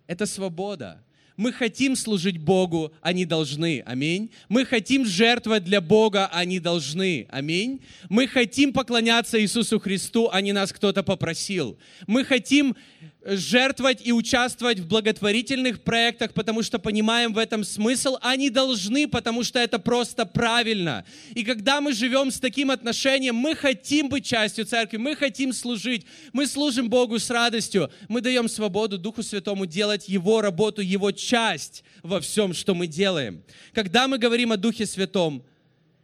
Это 0.06 0.26
свобода. 0.26 1.02
Мы 1.40 1.52
хотим 1.52 1.96
служить 1.96 2.36
Богу, 2.36 2.92
а 3.00 3.14
не 3.14 3.24
должны. 3.24 3.82
Аминь. 3.86 4.30
Мы 4.50 4.66
хотим 4.66 5.06
жертвовать 5.06 5.64
для 5.64 5.80
Бога, 5.80 6.28
а 6.30 6.44
не 6.44 6.60
должны. 6.60 7.26
Аминь. 7.30 7.80
Мы 8.10 8.26
хотим 8.26 8.74
поклоняться 8.74 9.40
Иисусу 9.40 9.80
Христу, 9.80 10.28
а 10.30 10.42
не 10.42 10.52
нас 10.52 10.70
кто-то 10.70 11.02
попросил. 11.02 11.78
Мы 12.06 12.24
хотим 12.24 12.76
жертвовать 13.24 14.00
и 14.04 14.12
участвовать 14.12 14.78
в 14.78 14.88
благотворительных 14.88 15.83
проектах, 15.83 16.33
потому 16.33 16.62
что 16.62 16.78
понимаем 16.78 17.33
в 17.33 17.38
этом 17.38 17.64
смысл, 17.64 18.16
они 18.22 18.50
должны, 18.50 19.06
потому 19.09 19.44
что 19.44 19.59
это 19.59 19.78
просто 19.78 20.24
правильно. 20.24 21.04
И 21.35 21.44
когда 21.44 21.80
мы 21.80 21.92
живем 21.92 22.30
с 22.30 22.40
таким 22.40 22.70
отношением, 22.70 23.37
мы 23.37 23.54
хотим 23.54 24.09
быть 24.09 24.24
частью 24.24 24.64
церкви, 24.64 24.96
мы 24.96 25.16
хотим 25.16 25.52
служить, 25.52 26.06
мы 26.33 26.46
служим 26.46 26.88
Богу 26.88 27.18
с 27.18 27.28
радостью, 27.30 27.90
мы 28.09 28.20
даем 28.20 28.48
свободу 28.48 28.98
Духу 28.98 29.22
Святому 29.22 29.66
делать 29.66 30.09
Его 30.09 30.40
работу, 30.40 30.80
Его 30.80 31.12
часть 31.12 31.85
во 32.02 32.20
всем, 32.20 32.54
что 32.54 32.74
мы 32.74 32.87
делаем. 32.87 33.42
Когда 33.74 34.09
мы 34.09 34.18
говорим 34.18 34.52
о 34.52 34.56
Духе 34.56 34.87
Святом, 34.87 35.44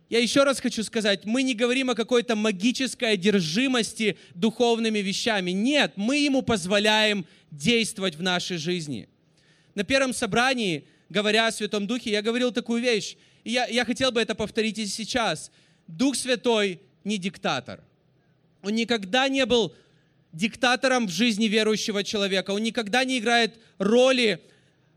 я 0.08 0.20
еще 0.20 0.44
раз 0.44 0.60
хочу 0.60 0.84
сказать, 0.84 1.24
мы 1.24 1.42
не 1.42 1.54
говорим 1.54 1.90
о 1.90 1.94
какой-то 1.94 2.36
магической 2.36 3.12
одержимости 3.12 4.16
духовными 4.34 5.00
вещами. 5.00 5.50
Нет, 5.50 5.94
мы 5.96 6.18
ему 6.18 6.42
позволяем 6.42 7.26
действовать 7.50 8.14
в 8.14 8.22
нашей 8.22 8.56
жизни. 8.56 9.08
На 9.74 9.82
первом 9.82 10.14
собрании, 10.14 10.86
говоря 11.08 11.48
о 11.48 11.52
Святом 11.52 11.86
Духе, 11.86 12.10
я 12.10 12.22
говорил 12.22 12.52
такую 12.52 12.80
вещь, 12.82 13.16
и 13.42 13.50
я, 13.50 13.66
я 13.66 13.84
хотел 13.84 14.12
бы 14.12 14.20
это 14.20 14.34
повторить 14.34 14.78
и 14.78 14.86
сейчас. 14.86 15.50
Дух 15.88 16.14
Святой 16.14 16.80
не 17.02 17.18
диктатор. 17.18 17.80
Он 18.62 18.74
никогда 18.74 19.28
не 19.28 19.44
был 19.44 19.74
диктатором 20.32 21.06
в 21.08 21.10
жизни 21.10 21.46
верующего 21.46 22.04
человека. 22.04 22.50
Он 22.50 22.62
никогда 22.62 23.04
не 23.04 23.18
играет 23.18 23.58
роли 23.78 24.40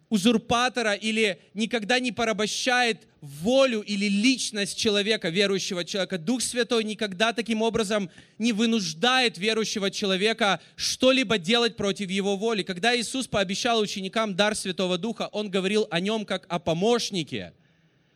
узурпатора 0.10 0.94
или 0.94 1.40
никогда 1.54 2.00
не 2.00 2.12
порабощает 2.12 3.08
волю 3.22 3.82
или 3.82 4.08
личность 4.08 4.78
человека, 4.78 5.30
верующего 5.30 5.86
человека. 5.86 6.18
Дух 6.18 6.42
Святой 6.42 6.84
никогда 6.84 7.32
таким 7.32 7.62
образом 7.62 8.10
не 8.38 8.52
вынуждает 8.52 9.38
верующего 9.38 9.92
человека 9.92 10.62
что-либо 10.76 11.38
делать 11.38 11.76
против 11.76 12.10
его 12.10 12.38
воли. 12.38 12.64
Когда 12.64 13.00
Иисус 13.00 13.28
пообещал 13.28 13.80
ученикам 13.80 14.36
дар 14.36 14.56
Святого 14.56 14.98
Духа, 14.98 15.30
Он 15.32 15.50
говорил 15.50 15.88
о 15.92 16.00
нем 16.00 16.26
как 16.26 16.46
о 16.50 16.60
помощнике, 16.60 17.54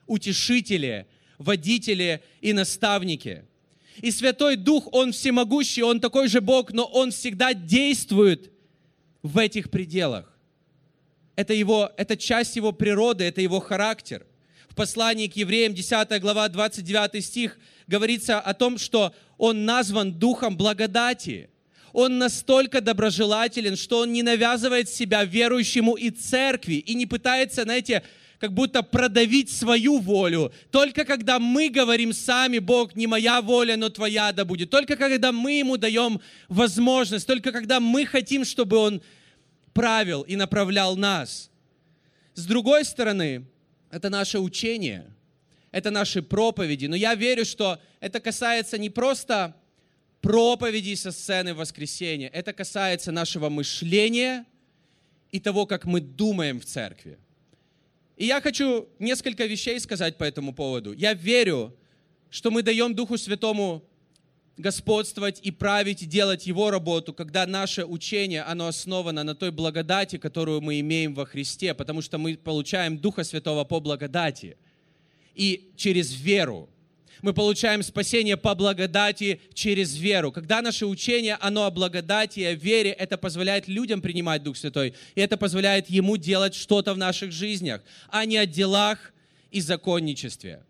утешителе, 0.08 1.08
водителе 1.38 2.21
и 2.41 2.53
наставнике. 2.53 3.45
И 3.97 4.10
Святой 4.10 4.56
Дух, 4.56 4.88
Он 4.91 5.12
всемогущий, 5.12 5.84
Он 5.84 5.99
такой 5.99 6.27
же 6.27 6.41
Бог, 6.41 6.71
но 6.71 6.86
Он 6.86 7.12
всегда 7.12 7.53
действует 7.53 8.51
в 9.21 9.38
этих 9.38 9.69
пределах. 9.69 10.33
Это, 11.36 11.54
его, 11.54 11.91
это 11.98 12.15
часть 12.15 12.56
его 12.56 12.72
природы, 12.72 13.24
это 13.24 13.41
его 13.41 13.60
характер. 13.60 14.26
В 14.69 14.76
послании 14.76 15.28
к 15.28 15.36
евреям, 15.36 15.74
10 15.74 16.22
глава, 16.22 16.48
29 16.50 17.24
стих, 17.24 17.58
говорится 17.88 18.39
о 18.39 18.54
том, 18.54 18.78
что 18.78 19.13
он 19.38 19.65
назван 19.65 20.13
духом 20.13 20.58
благодати. 20.58 21.50
Он 21.91 22.17
настолько 22.17 22.82
доброжелателен, 22.82 23.76
что 23.76 24.00
он 24.00 24.13
не 24.13 24.24
навязывает 24.24 24.89
себя 24.89 25.24
верующему 25.24 25.93
и 25.93 26.10
церкви, 26.10 26.76
и 26.76 26.96
не 26.96 27.06
пытается, 27.06 27.63
знаете, 27.63 28.04
как 28.39 28.52
будто 28.52 28.84
продавить 28.84 29.52
свою 29.52 30.00
волю. 30.00 30.52
Только 30.72 31.06
когда 31.06 31.39
мы 31.39 31.69
говорим 31.69 32.12
сами, 32.12 32.60
Бог, 32.60 32.96
не 32.96 33.08
моя 33.08 33.41
воля, 33.41 33.78
но 33.78 33.89
твоя 33.89 34.32
да 34.34 34.43
будет. 34.43 34.69
Только 34.69 34.98
когда 34.98 35.32
мы 35.32 35.60
ему 35.60 35.78
даем 35.78 36.19
возможность, 36.50 37.26
только 37.26 37.52
когда 37.52 37.80
мы 37.80 38.06
хотим, 38.06 38.43
чтобы 38.43 38.78
он 38.78 39.02
правил 39.74 40.22
и 40.22 40.36
направлял 40.36 40.96
нас. 40.96 41.50
С 42.34 42.46
другой 42.46 42.86
стороны, 42.86 43.46
это 43.92 44.10
наше 44.10 44.40
учение, 44.40 45.06
это 45.72 45.92
наши 45.92 46.22
проповеди. 46.22 46.88
Но 46.88 46.96
я 46.96 47.16
верю, 47.16 47.46
что 47.46 47.80
это 48.00 48.20
касается 48.20 48.78
не 48.78 48.90
просто 48.90 49.56
проповедей 50.22 50.96
со 50.96 51.12
сцены 51.12 51.54
воскресенья, 51.54 52.30
это 52.30 52.54
касается 52.54 53.12
нашего 53.12 53.50
мышления 53.50 54.46
и 55.32 55.40
того, 55.40 55.66
как 55.66 55.86
мы 55.86 56.00
думаем 56.00 56.60
в 56.60 56.66
церкви. 56.66 57.18
И 58.16 58.26
я 58.26 58.40
хочу 58.42 58.88
несколько 59.00 59.46
вещей 59.46 59.80
сказать 59.80 60.18
по 60.18 60.24
этому 60.24 60.54
поводу. 60.54 60.94
Я 60.94 61.14
верю, 61.14 61.76
что 62.30 62.52
мы 62.52 62.62
даем 62.62 62.96
Духу 62.96 63.18
Святому 63.18 63.84
господствовать 64.58 65.39
и 65.42 65.52
править, 65.52 66.04
и 66.04 66.06
делать 66.06 66.46
Его 66.46 66.70
работу, 66.70 67.13
когда 67.13 67.46
наше 67.48 67.86
учение, 67.86 68.44
оно 68.44 68.68
основано 68.68 69.24
на 69.24 69.36
той 69.36 69.52
благодати, 69.52 70.18
которую 70.18 70.62
мы 70.62 70.80
имеем 70.80 71.13
во 71.13 71.26
Христе, 71.26 71.74
потому 71.74 72.02
что 72.02 72.18
мы 72.18 72.38
получаем 72.38 72.98
Духа 72.98 73.24
Святого 73.24 73.63
по 73.63 73.80
благодати 73.80 74.58
и 75.34 75.72
через 75.76 76.13
веру. 76.13 76.70
Мы 77.24 77.34
получаем 77.34 77.82
спасение 77.84 78.36
по 78.36 78.54
благодати 78.54 79.39
через 79.54 79.96
веру. 79.96 80.32
Когда 80.32 80.62
наше 80.62 80.86
учение, 80.86 81.38
оно 81.39 81.66
о 81.66 81.72
благодати 81.72 82.42
и 82.42 82.46
о 82.46 82.54
вере, 82.54 82.92
это 82.92 83.18
позволяет 83.18 83.68
людям 83.68 84.02
принимать 84.02 84.44
Дух 84.44 84.58
Святой, 84.58 84.94
и 85.16 85.22
это 85.22 85.38
позволяет 85.38 85.89
Ему 85.89 86.18
делать 86.18 86.54
что-то 86.54 86.94
в 86.94 86.98
наших 86.98 87.32
жизнях, 87.32 87.82
а 88.10 88.26
не 88.26 88.38
о 88.38 88.46
делах 88.46 89.13
и 89.52 89.62
законничестве. 89.62 90.63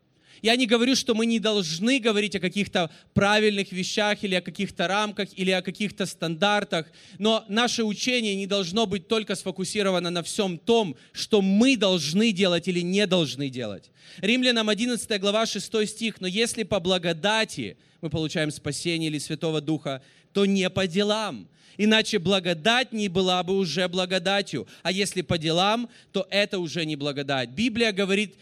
Я 0.44 0.58
не 0.58 0.68
говорю, 0.68 0.98
что 0.98 1.16
мы 1.16 1.26
не 1.26 1.40
должны 1.40 2.00
говорить 2.00 2.36
о 2.36 2.42
каких-то 2.42 2.92
правильных 3.14 3.72
вещах 3.72 4.26
или 4.26 4.36
о 4.36 4.42
каких-то 4.42 4.90
рамках 4.90 5.30
или 5.38 5.52
о 5.52 5.62
каких-то 5.62 6.06
стандартах, 6.06 6.88
но 7.18 7.46
наше 7.48 7.86
учение 7.86 8.36
не 8.36 8.46
должно 8.46 8.86
быть 8.86 9.08
только 9.08 9.36
сфокусировано 9.36 10.10
на 10.10 10.22
всем 10.22 10.58
том, 10.58 10.98
что 11.14 11.42
мы 11.42 11.78
должны 11.78 12.34
делать 12.34 12.68
или 12.68 12.82
не 12.82 13.08
должны 13.08 13.50
делать. 13.50 13.90
Римлянам 14.18 14.68
11 14.68 15.22
глава 15.22 15.46
6 15.46 15.88
стих, 15.88 16.20
но 16.20 16.28
если 16.28 16.64
по 16.64 16.82
благодати 16.82 17.78
мы 18.02 18.10
получаем 18.10 18.52
спасение 18.52 19.10
или 19.10 19.20
Святого 19.20 19.62
Духа, 19.62 20.02
то 20.34 20.46
не 20.46 20.70
по 20.70 20.88
делам. 20.88 21.48
Иначе 21.78 22.20
благодать 22.20 22.92
не 22.92 23.08
была 23.08 23.42
бы 23.44 23.58
уже 23.58 23.88
благодатью. 23.88 24.68
А 24.84 24.92
если 24.92 25.22
по 25.22 25.38
делам, 25.38 25.90
то 26.12 26.28
это 26.30 26.60
уже 26.60 26.86
не 26.86 26.98
благодать. 26.98 27.50
Библия 27.52 27.94
говорит 27.94 28.36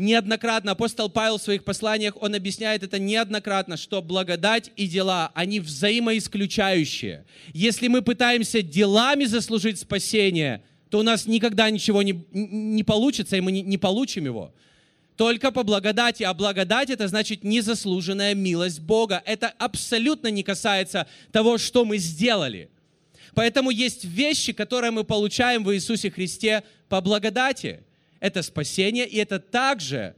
неоднократно, 0.00 0.72
апостол 0.72 1.08
Павел 1.08 1.38
в 1.38 1.42
своих 1.42 1.62
посланиях, 1.62 2.14
он 2.20 2.34
объясняет 2.34 2.82
это 2.82 2.98
неоднократно, 2.98 3.76
что 3.76 4.02
благодать 4.02 4.72
и 4.76 4.88
дела, 4.88 5.30
они 5.34 5.60
взаимоисключающие. 5.60 7.24
Если 7.52 7.88
мы 7.88 8.02
пытаемся 8.02 8.62
делами 8.62 9.26
заслужить 9.26 9.78
спасение, 9.78 10.62
то 10.88 10.98
у 10.98 11.02
нас 11.02 11.26
никогда 11.26 11.70
ничего 11.70 12.02
не, 12.02 12.24
не 12.32 12.82
получится, 12.82 13.36
и 13.36 13.40
мы 13.40 13.52
не, 13.52 13.62
не 13.62 13.78
получим 13.78 14.24
его. 14.24 14.52
Только 15.16 15.52
по 15.52 15.62
благодати. 15.62 16.22
А 16.22 16.32
благодать 16.32 16.88
это 16.88 17.06
значит 17.06 17.44
незаслуженная 17.44 18.34
милость 18.34 18.80
Бога. 18.80 19.22
Это 19.26 19.48
абсолютно 19.58 20.28
не 20.28 20.42
касается 20.42 21.06
того, 21.30 21.58
что 21.58 21.84
мы 21.84 21.98
сделали. 21.98 22.70
Поэтому 23.34 23.70
есть 23.70 24.04
вещи, 24.04 24.52
которые 24.52 24.90
мы 24.90 25.04
получаем 25.04 25.62
в 25.62 25.74
Иисусе 25.74 26.10
Христе 26.10 26.64
по 26.88 27.00
благодати 27.00 27.84
это 28.20 28.42
спасение, 28.42 29.08
и 29.08 29.16
это 29.16 29.40
также 29.40 30.14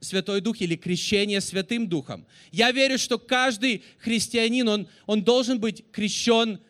Святой 0.00 0.40
Дух 0.40 0.60
или 0.60 0.76
крещение 0.76 1.40
Святым 1.40 1.88
Духом. 1.88 2.26
Я 2.52 2.72
верю, 2.72 2.98
что 2.98 3.18
каждый 3.18 3.82
христианин, 3.98 4.66
он, 4.68 4.88
он 5.06 5.22
должен 5.22 5.60
быть 5.60 5.84
крещен 5.92 6.60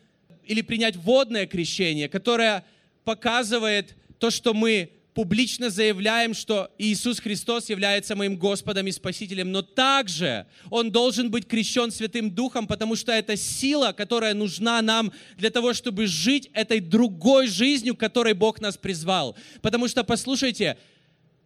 или 0.43 0.61
принять 0.61 0.97
водное 0.97 1.45
крещение, 1.45 2.09
которое 2.09 2.65
показывает 3.05 3.95
то, 4.19 4.29
что 4.29 4.53
мы 4.53 4.89
публично 5.13 5.69
заявляем, 5.69 6.33
что 6.33 6.71
Иисус 6.77 7.19
Христос 7.19 7.69
является 7.69 8.15
моим 8.15 8.37
Господом 8.37 8.87
и 8.87 8.91
Спасителем, 8.91 9.51
но 9.51 9.61
также 9.61 10.45
Он 10.69 10.91
должен 10.91 11.29
быть 11.29 11.47
крещен 11.47 11.91
Святым 11.91 12.31
Духом, 12.31 12.67
потому 12.67 12.95
что 12.95 13.11
это 13.11 13.35
сила, 13.35 13.91
которая 13.91 14.33
нужна 14.33 14.81
нам 14.81 15.11
для 15.37 15.49
того, 15.49 15.73
чтобы 15.73 16.07
жить 16.07 16.49
этой 16.53 16.79
другой 16.79 17.47
жизнью, 17.47 17.95
которой 17.95 18.33
Бог 18.33 18.61
нас 18.61 18.77
призвал. 18.77 19.35
Потому 19.61 19.87
что, 19.87 20.03
послушайте, 20.03 20.77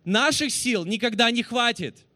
наших 0.03 0.51
сил 0.51 0.85
никогда 0.85 1.31
не 1.31 1.43
хватит– 1.43 1.97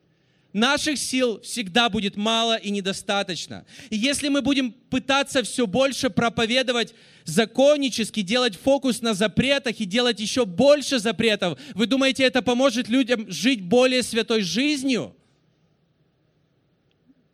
Наших 0.52 0.98
сил 0.98 1.40
всегда 1.42 1.90
будет 1.90 2.16
мало 2.16 2.58
и 2.58 2.72
недостаточно. 2.72 3.66
И 3.92 3.98
если 3.98 4.30
мы 4.30 4.42
будем 4.42 4.72
пытаться 4.72 5.44
все 5.44 5.68
больше 5.68 6.10
проповедовать 6.10 6.96
законнически, 7.24 8.22
делать 8.22 8.56
фокус 8.56 9.02
на 9.02 9.14
запретах 9.14 9.80
и 9.80 9.86
делать 9.86 10.20
еще 10.20 10.46
больше 10.46 10.98
запретов, 10.98 11.60
вы 11.76 11.86
думаете, 11.86 12.24
это 12.24 12.42
поможет 12.42 12.90
людям 12.90 13.30
жить 13.30 13.62
более 13.62 14.02
святой 14.02 14.42
жизнью? 14.42 15.16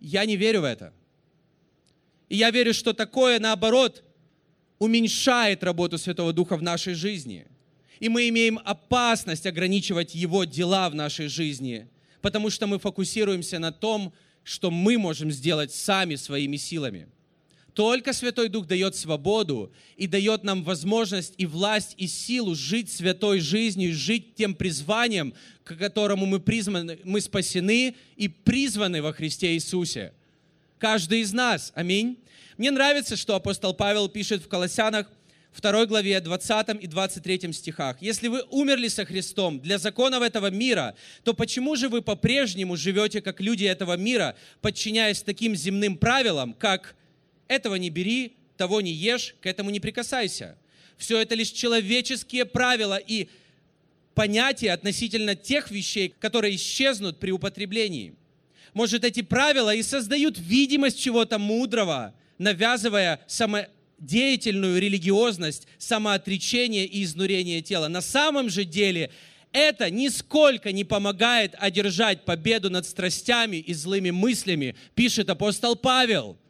Я 0.01 0.25
не 0.25 0.35
верю 0.35 0.61
в 0.61 0.65
это. 0.65 0.93
И 2.27 2.35
я 2.35 2.51
верю, 2.51 2.73
что 2.73 2.91
такое, 2.91 3.39
наоборот, 3.39 4.03
уменьшает 4.77 5.63
работу 5.63 5.97
Святого 5.97 6.33
Духа 6.33 6.57
в 6.57 6.63
нашей 6.63 6.95
жизни. 6.95 7.47
И 8.01 8.09
мы 8.09 8.27
имеем 8.27 8.59
опасность 8.65 9.45
ограничивать 9.45 10.15
Его 10.15 10.43
дела 10.43 10.89
в 10.89 10.95
нашей 10.95 11.27
жизни, 11.27 11.87
потому 12.25 12.49
что 12.49 12.65
мы 12.65 12.79
фокусируемся 12.79 13.59
на 13.59 13.71
том, 13.71 14.11
что 14.43 14.71
мы 14.71 14.97
можем 14.97 15.29
сделать 15.29 15.71
сами 15.71 16.15
своими 16.15 16.57
силами. 16.57 17.07
Только 17.75 18.13
Святой 18.13 18.49
Дух 18.49 18.65
дает 18.65 18.95
свободу 18.95 19.71
и 19.95 20.07
дает 20.07 20.43
нам 20.43 20.63
возможность 20.63 21.35
и 21.37 21.45
власть 21.45 21.93
и 21.97 22.07
силу 22.07 22.55
жить 22.55 22.91
святой 22.91 23.41
жизнью, 23.41 23.93
жить 23.93 24.33
тем 24.33 24.55
призванием, 24.55 25.35
к 25.63 25.75
которому 25.75 26.25
мы 26.25 26.39
призваны, 26.39 26.97
мы 27.03 27.21
спасены 27.21 27.95
и 28.15 28.27
призваны 28.27 29.03
во 29.03 29.13
Христе 29.13 29.53
Иисусе. 29.53 30.11
Каждый 30.79 31.19
из 31.19 31.31
нас. 31.31 31.71
Аминь. 31.75 32.17
Мне 32.57 32.71
нравится, 32.71 33.17
что 33.17 33.35
апостол 33.35 33.75
Павел 33.75 34.09
пишет 34.09 34.41
в 34.41 34.47
Колоссянах 34.47 35.11
2 35.59 35.85
главе 35.85 36.19
20 36.19 36.83
и 36.83 36.87
23 36.87 37.53
стихах. 37.53 37.97
«Если 38.01 38.27
вы 38.27 38.43
умерли 38.49 38.87
со 38.87 39.05
Христом 39.05 39.59
для 39.59 39.77
законов 39.77 40.21
этого 40.21 40.49
мира, 40.49 40.95
то 41.23 41.33
почему 41.33 41.75
же 41.75 41.89
вы 41.89 42.01
по-прежнему 42.01 42.75
живете 42.75 43.21
как 43.21 43.41
люди 43.41 43.65
этого 43.65 43.97
мира, 43.97 44.35
подчиняясь 44.61 45.21
таким 45.21 45.55
земным 45.55 45.97
правилам, 45.97 46.53
как 46.53 46.95
этого 47.47 47.75
не 47.75 47.89
бери, 47.89 48.33
того 48.57 48.81
не 48.81 48.91
ешь, 48.91 49.35
к 49.41 49.45
этому 49.45 49.69
не 49.69 49.79
прикасайся. 49.79 50.57
Все 50.97 51.19
это 51.19 51.35
лишь 51.35 51.51
человеческие 51.51 52.45
правила 52.45 52.97
и 52.97 53.27
понятия 54.13 54.71
относительно 54.71 55.35
тех 55.35 55.71
вещей, 55.71 56.13
которые 56.19 56.55
исчезнут 56.55 57.19
при 57.19 57.31
употреблении. 57.31 58.15
Может, 58.73 59.03
эти 59.03 59.21
правила 59.21 59.73
и 59.73 59.83
создают 59.83 60.37
видимость 60.37 60.99
чего-то 60.99 61.37
мудрого, 61.37 62.13
навязывая 62.37 63.21
самодеятельную 63.97 64.79
религиозность, 64.79 65.67
самоотречение 65.77 66.85
и 66.85 67.03
изнурение 67.03 67.61
тела. 67.61 67.87
На 67.87 68.01
самом 68.01 68.49
же 68.49 68.65
деле 68.65 69.11
это 69.51 69.89
нисколько 69.89 70.71
не 70.71 70.83
помогает 70.83 71.55
одержать 71.57 72.25
победу 72.25 72.69
над 72.69 72.85
страстями 72.85 73.57
и 73.57 73.73
злыми 73.73 74.11
мыслями, 74.11 74.75
пишет 74.95 75.29
апостол 75.29 75.75
Павел– 75.75 76.37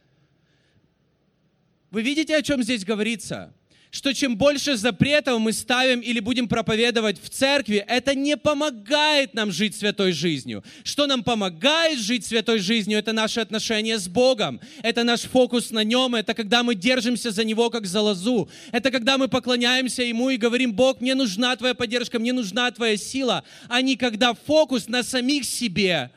вы 1.96 2.02
видите, 2.02 2.36
о 2.36 2.42
чем 2.42 2.62
здесь 2.62 2.84
говорится? 2.84 3.54
Что 3.96 4.14
чем 4.14 4.36
больше 4.36 4.76
запретов 4.76 5.40
мы 5.40 5.54
ставим 5.54 6.02
или 6.02 6.20
будем 6.20 6.50
проповедовать 6.50 7.18
в 7.18 7.30
церкви, 7.30 7.78
это 7.88 8.14
не 8.14 8.36
помогает 8.36 9.34
нам 9.34 9.54
жить 9.54 9.74
святой 9.74 10.12
жизнью. 10.12 10.66
Что 10.84 11.08
нам 11.08 11.24
помогает 11.24 11.98
жить 11.98 12.26
святой 12.26 12.60
жизнью, 12.60 13.00
это 13.00 13.14
наши 13.14 13.40
отношения 13.40 13.98
с 13.98 14.10
Богом. 14.10 14.60
Это 14.84 15.06
наш 15.06 15.22
фокус 15.22 15.72
на 15.72 15.86
Нем, 15.86 16.14
это 16.14 16.34
когда 16.34 16.62
мы 16.62 16.76
держимся 16.76 17.32
за 17.32 17.46
Него 17.46 17.70
как 17.70 17.86
за 17.86 18.02
лозу. 18.02 18.50
Это 18.74 18.92
когда 18.92 19.18
мы 19.18 19.30
поклоняемся 19.30 20.04
Ему 20.04 20.30
и 20.30 20.36
говорим, 20.36 20.74
Бог, 20.74 21.00
мне 21.00 21.16
нужна 21.16 21.56
Твоя 21.56 21.74
поддержка, 21.74 22.20
мне 22.20 22.34
нужна 22.34 22.70
Твоя 22.72 22.98
сила, 22.98 23.46
а 23.70 23.82
не 23.82 23.96
когда 23.96 24.34
фокус 24.34 24.90
на 24.90 25.04
самих 25.04 25.46
себе 25.46 26.12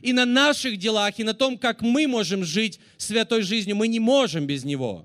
и 0.00 0.14
на 0.14 0.24
наших 0.24 0.78
делах, 0.78 1.18
и 1.18 1.24
на 1.24 1.34
том, 1.34 1.58
как 1.58 1.82
мы 1.82 2.06
можем 2.06 2.42
жить 2.42 2.80
святой 2.96 3.42
жизнью. 3.42 3.76
Мы 3.76 3.88
не 3.88 4.00
можем 4.00 4.46
без 4.46 4.64
Него. 4.64 5.04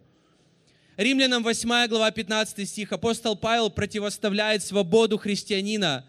Римлянам 0.97 1.43
8 1.43 1.87
глава 1.87 2.11
15 2.11 2.69
стих. 2.69 2.91
Апостол 2.91 3.35
Павел 3.35 3.71
противоставляет 3.71 4.63
свободу 4.63 5.17
христианина, 5.17 6.05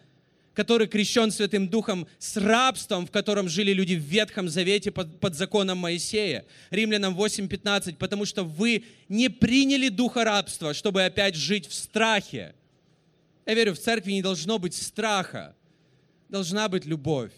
который 0.52 0.88
крещен 0.88 1.30
Святым 1.30 1.68
Духом, 1.68 2.06
с 2.18 2.36
рабством, 2.36 3.06
в 3.06 3.10
котором 3.10 3.48
жили 3.48 3.72
люди 3.72 3.94
в 3.94 4.02
Ветхом 4.02 4.48
Завете 4.48 4.90
под, 4.90 5.20
под 5.20 5.34
законом 5.34 5.78
Моисея. 5.78 6.44
Римлянам 6.70 7.18
8.15. 7.18 7.96
Потому 7.96 8.26
что 8.26 8.44
вы 8.44 8.84
не 9.08 9.30
приняли 9.30 9.88
духа 9.88 10.22
рабства, 10.22 10.74
чтобы 10.74 11.02
опять 11.02 11.34
жить 11.34 11.66
в 11.66 11.72
страхе. 11.72 12.54
Я 13.46 13.54
верю, 13.54 13.74
в 13.74 13.78
церкви 13.78 14.12
не 14.12 14.22
должно 14.22 14.58
быть 14.58 14.74
страха. 14.74 15.56
Должна 16.28 16.68
быть 16.68 16.84
любовь. 16.84 17.32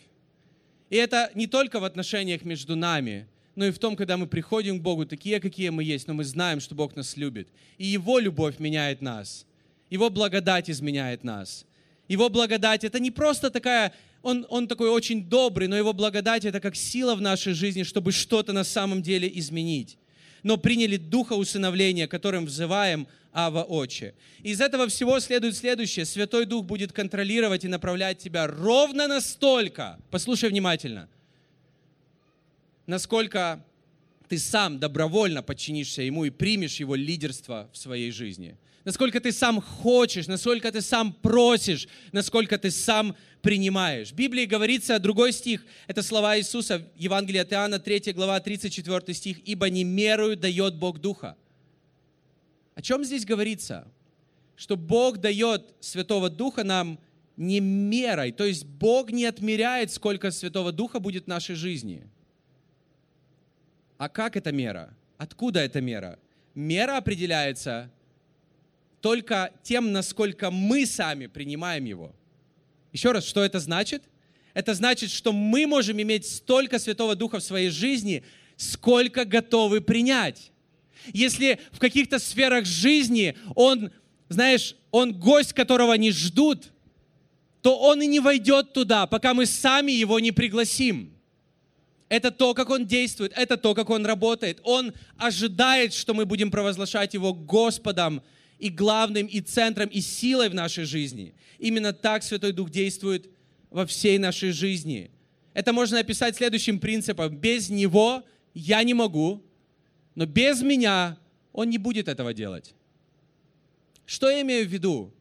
И 0.90 0.96
это 0.96 1.30
не 1.35 1.46
только 1.46 1.78
в 1.78 1.85
отношениях 1.85 2.42
между 2.42 2.74
нами– 2.74 3.28
но 3.56 3.64
и 3.64 3.70
в 3.70 3.78
том, 3.78 3.96
когда 3.96 4.18
мы 4.18 4.26
приходим 4.26 4.78
к 4.78 4.82
Богу, 4.82 5.06
такие, 5.06 5.40
какие 5.40 5.70
мы 5.70 5.82
есть, 5.82 6.06
но 6.06 6.14
мы 6.14 6.24
знаем, 6.24 6.60
что 6.60 6.74
Бог 6.74 6.94
нас 6.94 7.16
любит. 7.16 7.48
И 7.78 7.86
Его 7.86 8.18
любовь 8.18 8.58
меняет 8.58 9.00
нас. 9.00 9.46
Его 9.88 10.10
благодать 10.10 10.68
изменяет 10.68 11.24
нас. 11.24 11.64
Его 12.06 12.28
благодать– 12.28 12.84
это 12.84 13.00
не 13.00 13.10
просто 13.10 13.50
такая, 13.50 13.94
он, 14.22 14.46
он 14.50 14.68
такой 14.68 14.90
очень 14.90 15.24
добрый, 15.24 15.68
но 15.68 15.76
Его 15.76 15.94
благодать– 15.94 16.44
это 16.44 16.60
как 16.60 16.76
сила 16.76 17.14
в 17.14 17.22
нашей 17.22 17.54
жизни, 17.54 17.82
чтобы 17.82 18.12
что-то 18.12 18.52
на 18.52 18.62
самом 18.62 19.00
деле 19.00 19.30
изменить. 19.38 19.96
Но 20.42 20.58
приняли 20.58 20.98
Духа 20.98 21.32
усыновления, 21.32 22.06
которым 22.06 22.44
взываем 22.44 23.08
Ава 23.32 23.64
Отче. 23.64 24.14
Из 24.42 24.60
этого 24.60 24.86
всего 24.86 25.18
следует 25.18 25.56
следующее. 25.56 26.04
Святой 26.04 26.44
Дух 26.44 26.66
будет 26.66 26.92
контролировать 26.92 27.64
и 27.64 27.68
направлять 27.68 28.18
тебя 28.18 28.46
ровно 28.46 29.08
настолько, 29.08 29.98
послушай 30.10 30.50
внимательно– 30.50 31.08
насколько 32.87 33.64
ты 34.29 34.38
сам 34.38 34.79
добровольно 34.79 35.42
подчинишься 35.42 36.03
Ему 36.03 36.25
и 36.25 36.31
примешь 36.31 36.77
Его 36.77 36.94
лидерство 36.94 37.68
в 37.72 37.79
своей 37.79 38.11
жизни. 38.11 38.57
Насколько 38.85 39.20
ты 39.20 39.33
сам 39.33 39.61
хочешь, 39.61 40.29
насколько 40.29 40.70
ты 40.70 40.81
сам 40.81 41.12
просишь, 41.12 41.88
насколько 42.12 42.57
ты 42.57 42.70
сам 42.70 43.16
принимаешь. 43.42 44.11
В 44.11 44.14
Библии 44.14 44.44
говорится, 44.44 44.99
другой 45.01 45.33
стих, 45.33 45.64
это 45.88 46.03
слова 46.03 46.38
Иисуса, 46.38 46.88
Евангелие 46.96 47.42
от 47.42 47.53
Иоанна, 47.53 47.81
3 47.81 48.12
глава, 48.12 48.38
34 48.38 49.14
стих, 49.14 49.38
«Ибо 49.44 49.68
не 49.70 49.83
мерую 49.83 50.37
дает 50.37 50.77
Бог 50.77 51.01
Духа». 51.01 51.37
О 52.75 52.83
чем 52.83 53.05
здесь 53.05 53.25
говорится? 53.25 53.88
Что 54.55 54.77
Бог 54.77 55.18
дает 55.18 55.75
Святого 55.81 56.31
Духа 56.31 56.62
нам 56.62 56.99
не 57.37 57.61
мерой, 57.61 58.33
то 58.33 58.44
есть 58.44 58.64
Бог 58.64 59.11
не 59.11 59.25
отмеряет, 59.25 59.92
сколько 59.92 60.31
Святого 60.31 60.72
Духа 60.72 61.01
будет 61.01 61.25
в 61.25 61.29
нашей 61.29 61.57
жизни– 61.57 62.09
а 63.98 64.09
как 64.09 64.37
эта 64.37 64.52
мера? 64.52 64.94
Откуда 65.18 65.61
эта 65.61 65.80
мера? 65.80 66.18
Мера 66.54 66.96
определяется 66.96 67.90
только 69.00 69.52
тем, 69.62 69.92
насколько 69.92 70.50
мы 70.50 70.87
сами 70.87 71.26
принимаем 71.26 71.85
его. 71.85 72.14
Еще 72.92 73.12
раз, 73.12 73.26
что 73.26 73.44
это 73.44 73.61
значит? 73.61 74.02
Это 74.54 74.74
значит, 74.74 75.11
что 75.11 75.32
мы 75.32 75.66
можем 75.66 76.00
иметь 76.00 76.26
столько 76.26 76.78
Святого 76.78 77.14
Духа 77.14 77.38
в 77.38 77.42
своей 77.44 77.68
жизни, 77.70 78.24
сколько 78.56 79.24
готовы 79.24 79.80
принять. 79.80 80.50
Если 81.12 81.61
в 81.72 81.78
каких-то 81.78 82.18
сферах 82.18 82.64
жизни 82.64 83.37
он, 83.54 83.90
знаешь, 84.28 84.74
он 84.90 85.12
гость, 85.12 85.52
которого 85.52 85.92
не 85.94 86.11
ждут, 86.11 86.72
то 87.62 87.78
он 87.78 88.00
и 88.02 88.06
не 88.06 88.20
войдет 88.20 88.72
туда, 88.72 89.06
пока 89.06 89.35
мы 89.35 89.46
сами 89.46 89.92
его 89.92 90.20
не 90.20 90.32
пригласим. 90.32 91.15
Это 92.08 92.30
то, 92.30 92.54
как 92.54 92.70
Он 92.70 92.86
действует, 92.86 93.32
это 93.36 93.56
то, 93.56 93.74
как 93.74 93.90
Он 93.90 94.06
работает. 94.06 94.60
Он 94.62 94.92
ожидает, 95.16 95.92
что 95.92 96.14
мы 96.14 96.24
будем 96.24 96.50
провозглашать 96.50 97.14
Его 97.14 97.34
Господом 97.34 98.22
и 98.58 98.68
главным, 98.68 99.26
и 99.26 99.40
центром, 99.40 99.88
и 99.88 100.00
силой 100.00 100.48
в 100.48 100.54
нашей 100.54 100.84
жизни. 100.84 101.34
Именно 101.58 101.92
так 101.92 102.22
Святой 102.22 102.52
Дух 102.52 102.70
действует 102.70 103.28
во 103.70 103.86
всей 103.86 104.18
нашей 104.18 104.52
жизни. 104.52 105.10
Это 105.52 105.72
можно 105.72 105.98
описать 105.98 106.36
следующим 106.36 106.78
принципом. 106.78 107.36
Без 107.36 107.70
Него 107.70 108.22
я 108.54 108.82
не 108.84 108.94
могу, 108.94 109.42
но 110.14 110.26
без 110.26 110.62
меня 110.62 111.18
Он 111.52 111.68
не 111.70 111.78
будет 111.78 112.06
этого 112.08 112.32
делать. 112.32 112.74
Что 114.04 114.30
я 114.30 114.42
имею 114.42 114.64
в 114.64 114.70
виду? 114.70 115.12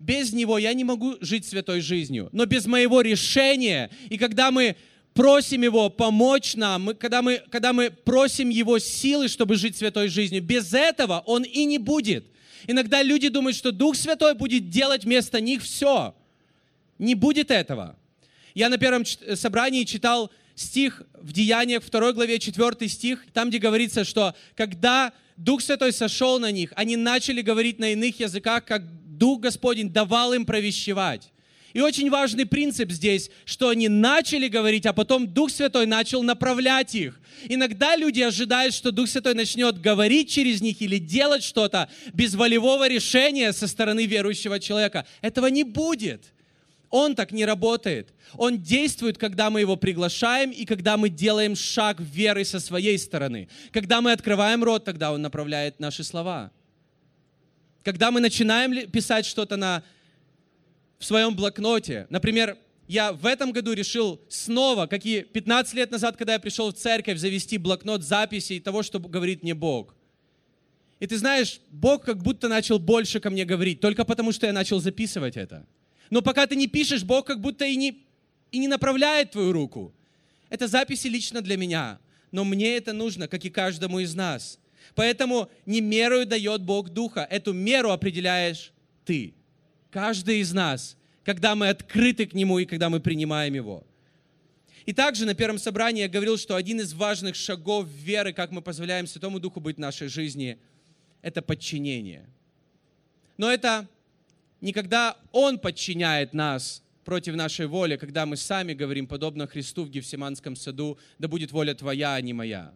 Без 0.00 0.32
Него 0.32 0.58
я 0.58 0.74
не 0.74 0.82
могу 0.82 1.16
жить 1.20 1.46
святой 1.46 1.80
жизнью, 1.80 2.28
но 2.32 2.44
без 2.44 2.66
моего 2.66 3.00
решения, 3.00 3.90
и 4.10 4.18
когда 4.18 4.50
мы 4.50 4.76
просим 5.14 5.62
Его 5.62 5.88
помочь 5.88 6.54
нам, 6.56 6.82
мы, 6.82 6.94
когда, 6.94 7.22
мы, 7.22 7.42
когда 7.50 7.72
мы 7.72 7.90
просим 7.90 8.50
Его 8.50 8.78
силы, 8.78 9.28
чтобы 9.28 9.56
жить 9.56 9.76
святой 9.76 10.08
жизнью, 10.08 10.42
без 10.42 10.74
этого 10.74 11.22
Он 11.26 11.44
и 11.44 11.64
не 11.64 11.78
будет. 11.78 12.26
Иногда 12.66 13.02
люди 13.02 13.28
думают, 13.28 13.56
что 13.56 13.72
Дух 13.72 13.96
Святой 13.96 14.34
будет 14.34 14.68
делать 14.70 15.04
вместо 15.04 15.40
них 15.40 15.62
все. 15.62 16.14
Не 16.98 17.14
будет 17.14 17.50
этого. 17.50 17.96
Я 18.54 18.68
на 18.68 18.78
первом 18.78 19.04
собрании 19.04 19.84
читал 19.84 20.30
стих 20.54 21.02
в 21.14 21.32
Деяниях, 21.32 21.82
2 21.88 22.12
главе, 22.12 22.38
4 22.38 22.88
стих, 22.88 23.26
там, 23.32 23.48
где 23.48 23.58
говорится, 23.58 24.04
что 24.04 24.34
когда 24.54 25.12
Дух 25.36 25.60
Святой 25.60 25.92
сошел 25.92 26.38
на 26.38 26.52
них, 26.52 26.72
они 26.76 26.96
начали 26.96 27.42
говорить 27.42 27.78
на 27.78 27.92
иных 27.92 28.20
языках, 28.20 28.64
как 28.64 28.82
Дух 29.18 29.40
Господень 29.40 29.90
давал 29.90 30.32
им 30.32 30.46
провещевать. 30.46 31.32
И 31.74 31.80
очень 31.80 32.08
важный 32.08 32.46
принцип 32.46 32.92
здесь, 32.92 33.30
что 33.44 33.68
они 33.68 33.88
начали 33.88 34.46
говорить, 34.46 34.86
а 34.86 34.92
потом 34.92 35.26
Дух 35.26 35.50
Святой 35.50 35.86
начал 35.86 36.22
направлять 36.22 36.94
их. 36.94 37.20
Иногда 37.48 37.96
люди 37.96 38.20
ожидают, 38.20 38.74
что 38.74 38.92
Дух 38.92 39.08
Святой 39.08 39.34
начнет 39.34 39.80
говорить 39.80 40.30
через 40.30 40.60
них 40.62 40.80
или 40.80 40.98
делать 40.98 41.42
что-то 41.42 41.90
без 42.12 42.36
волевого 42.36 42.88
решения 42.88 43.52
со 43.52 43.66
стороны 43.66 44.06
верующего 44.06 44.60
человека. 44.60 45.04
Этого 45.20 45.48
не 45.48 45.64
будет. 45.64 46.32
Он 46.90 47.16
так 47.16 47.32
не 47.32 47.44
работает. 47.44 48.14
Он 48.34 48.62
действует, 48.62 49.18
когда 49.18 49.50
мы 49.50 49.58
его 49.58 49.74
приглашаем 49.74 50.52
и 50.52 50.64
когда 50.64 50.96
мы 50.96 51.08
делаем 51.08 51.56
шаг 51.56 51.98
веры 51.98 52.44
со 52.44 52.60
своей 52.60 52.98
стороны. 53.00 53.48
Когда 53.72 54.00
мы 54.00 54.12
открываем 54.12 54.62
рот, 54.62 54.84
тогда 54.84 55.12
он 55.12 55.22
направляет 55.22 55.80
наши 55.80 56.04
слова. 56.04 56.52
Когда 57.82 58.12
мы 58.12 58.20
начинаем 58.20 58.88
писать 58.88 59.26
что-то 59.26 59.56
на, 59.56 59.82
в 61.04 61.06
своем 61.06 61.36
блокноте, 61.36 62.06
например, 62.08 62.56
я 62.88 63.12
в 63.12 63.26
этом 63.26 63.52
году 63.52 63.74
решил 63.74 64.22
снова, 64.30 64.86
как 64.86 65.04
и 65.04 65.20
15 65.20 65.74
лет 65.74 65.90
назад, 65.90 66.16
когда 66.16 66.32
я 66.32 66.38
пришел 66.38 66.72
в 66.72 66.76
церковь, 66.76 67.18
завести 67.18 67.58
блокнот 67.58 68.02
записей 68.02 68.58
того, 68.58 68.82
что 68.82 68.98
говорит 68.98 69.42
мне 69.42 69.52
Бог. 69.52 69.94
И 71.00 71.06
ты 71.06 71.18
знаешь, 71.18 71.60
Бог 71.70 72.06
как 72.06 72.22
будто 72.22 72.48
начал 72.48 72.78
больше 72.78 73.20
ко 73.20 73.28
мне 73.28 73.44
говорить, 73.44 73.80
только 73.80 74.06
потому 74.06 74.32
что 74.32 74.46
я 74.46 74.54
начал 74.54 74.80
записывать 74.80 75.36
это. 75.36 75.66
Но 76.08 76.22
пока 76.22 76.46
ты 76.46 76.56
не 76.56 76.68
пишешь, 76.68 77.04
Бог 77.04 77.26
как 77.26 77.42
будто 77.42 77.66
и 77.66 77.76
не, 77.76 78.02
и 78.50 78.56
не 78.56 78.68
направляет 78.68 79.32
твою 79.32 79.52
руку. 79.52 79.94
Это 80.48 80.68
записи 80.68 81.08
лично 81.08 81.42
для 81.42 81.58
меня, 81.58 81.98
но 82.32 82.44
мне 82.44 82.78
это 82.78 82.94
нужно, 82.94 83.28
как 83.28 83.44
и 83.44 83.50
каждому 83.50 83.98
из 83.98 84.14
нас. 84.14 84.58
Поэтому 84.94 85.50
не 85.66 85.82
меру 85.82 86.24
дает 86.24 86.62
Бог 86.62 86.88
Духа, 86.88 87.26
эту 87.30 87.52
меру 87.52 87.90
определяешь 87.90 88.72
ты. 89.04 89.34
Каждый 89.94 90.40
из 90.40 90.52
нас– 90.52 90.96
когда 91.24 91.54
мы 91.54 91.68
открыты 91.68 92.26
к 92.26 92.34
Нему 92.34 92.58
и 92.58 92.66
когда 92.66 92.90
мы 92.90 93.00
принимаем 93.00 93.54
Его. 93.54 93.84
И 94.86 94.92
также 94.92 95.24
на 95.24 95.34
первом 95.34 95.58
собрании 95.58 96.02
я 96.02 96.08
говорил, 96.08 96.36
что 96.36 96.56
один 96.56 96.80
из 96.80 96.92
важных 96.92 97.34
шагов 97.34 97.88
веры, 97.88 98.34
как 98.34 98.50
мы 98.50 98.60
позволяем 98.60 99.06
Святому 99.06 99.40
Духу 99.40 99.60
быть 99.60 99.76
в 99.76 99.80
нашей 99.80 100.08
жизни, 100.08 100.58
это 101.22 101.40
подчинение. 101.40 102.26
Но 103.38 103.50
это 103.50 103.88
не 104.60 104.74
когда 104.74 105.16
Он 105.32 105.58
подчиняет 105.58 106.34
нас 106.34 106.82
против 107.06 107.34
нашей 107.34 107.66
воли, 107.66 107.96
когда 107.96 108.26
мы 108.26 108.36
сами 108.36 108.74
говорим, 108.74 109.06
подобно 109.06 109.46
Христу 109.46 109.84
в 109.84 109.90
Гефсиманском 109.90 110.56
саду, 110.56 110.98
да 111.18 111.28
будет 111.28 111.50
воля 111.50 111.74
Твоя, 111.74 112.14
а 112.14 112.20
не 112.20 112.34
моя. 112.34 112.72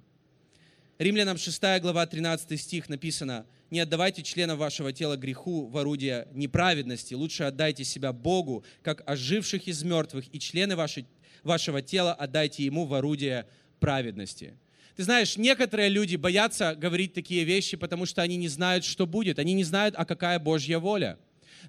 Римлянам 0.96 1.36
6 1.36 1.60
глава 1.82 2.06
13 2.06 2.58
стих 2.58 2.88
написано– 2.88 3.44
не 3.70 3.80
отдавайте 3.80 4.22
членов 4.22 4.58
вашего 4.58 4.92
тела 4.92 5.16
греху 5.16 5.66
в 5.66 5.76
орудие 5.76 6.28
неправедности. 6.32 7.14
Лучше 7.14 7.44
отдайте 7.44 7.84
себя 7.84 8.12
Богу, 8.12 8.64
как 8.82 9.02
оживших 9.08 9.68
из 9.68 9.82
мертвых, 9.82 10.24
и 10.32 10.38
члены 10.38 10.76
ваши, 10.76 11.06
вашего 11.42 11.82
тела 11.82 12.14
отдайте 12.14 12.64
Ему 12.64 12.86
в 12.86 12.94
орудие 12.94 13.46
праведности. 13.80 14.54
Ты 14.96 15.04
знаешь, 15.04 15.36
некоторые 15.36 15.88
люди 15.88 16.16
боятся 16.16 16.74
говорить 16.74 17.14
такие 17.14 17.44
вещи, 17.44 17.76
потому 17.76 18.04
что 18.04 18.22
они 18.22 18.36
не 18.36 18.48
знают, 18.48 18.84
что 18.84 19.06
будет. 19.06 19.38
Они 19.38 19.52
не 19.52 19.62
знают, 19.62 19.94
а 19.96 20.04
какая 20.04 20.40
Божья 20.40 20.78
воля. 20.78 21.18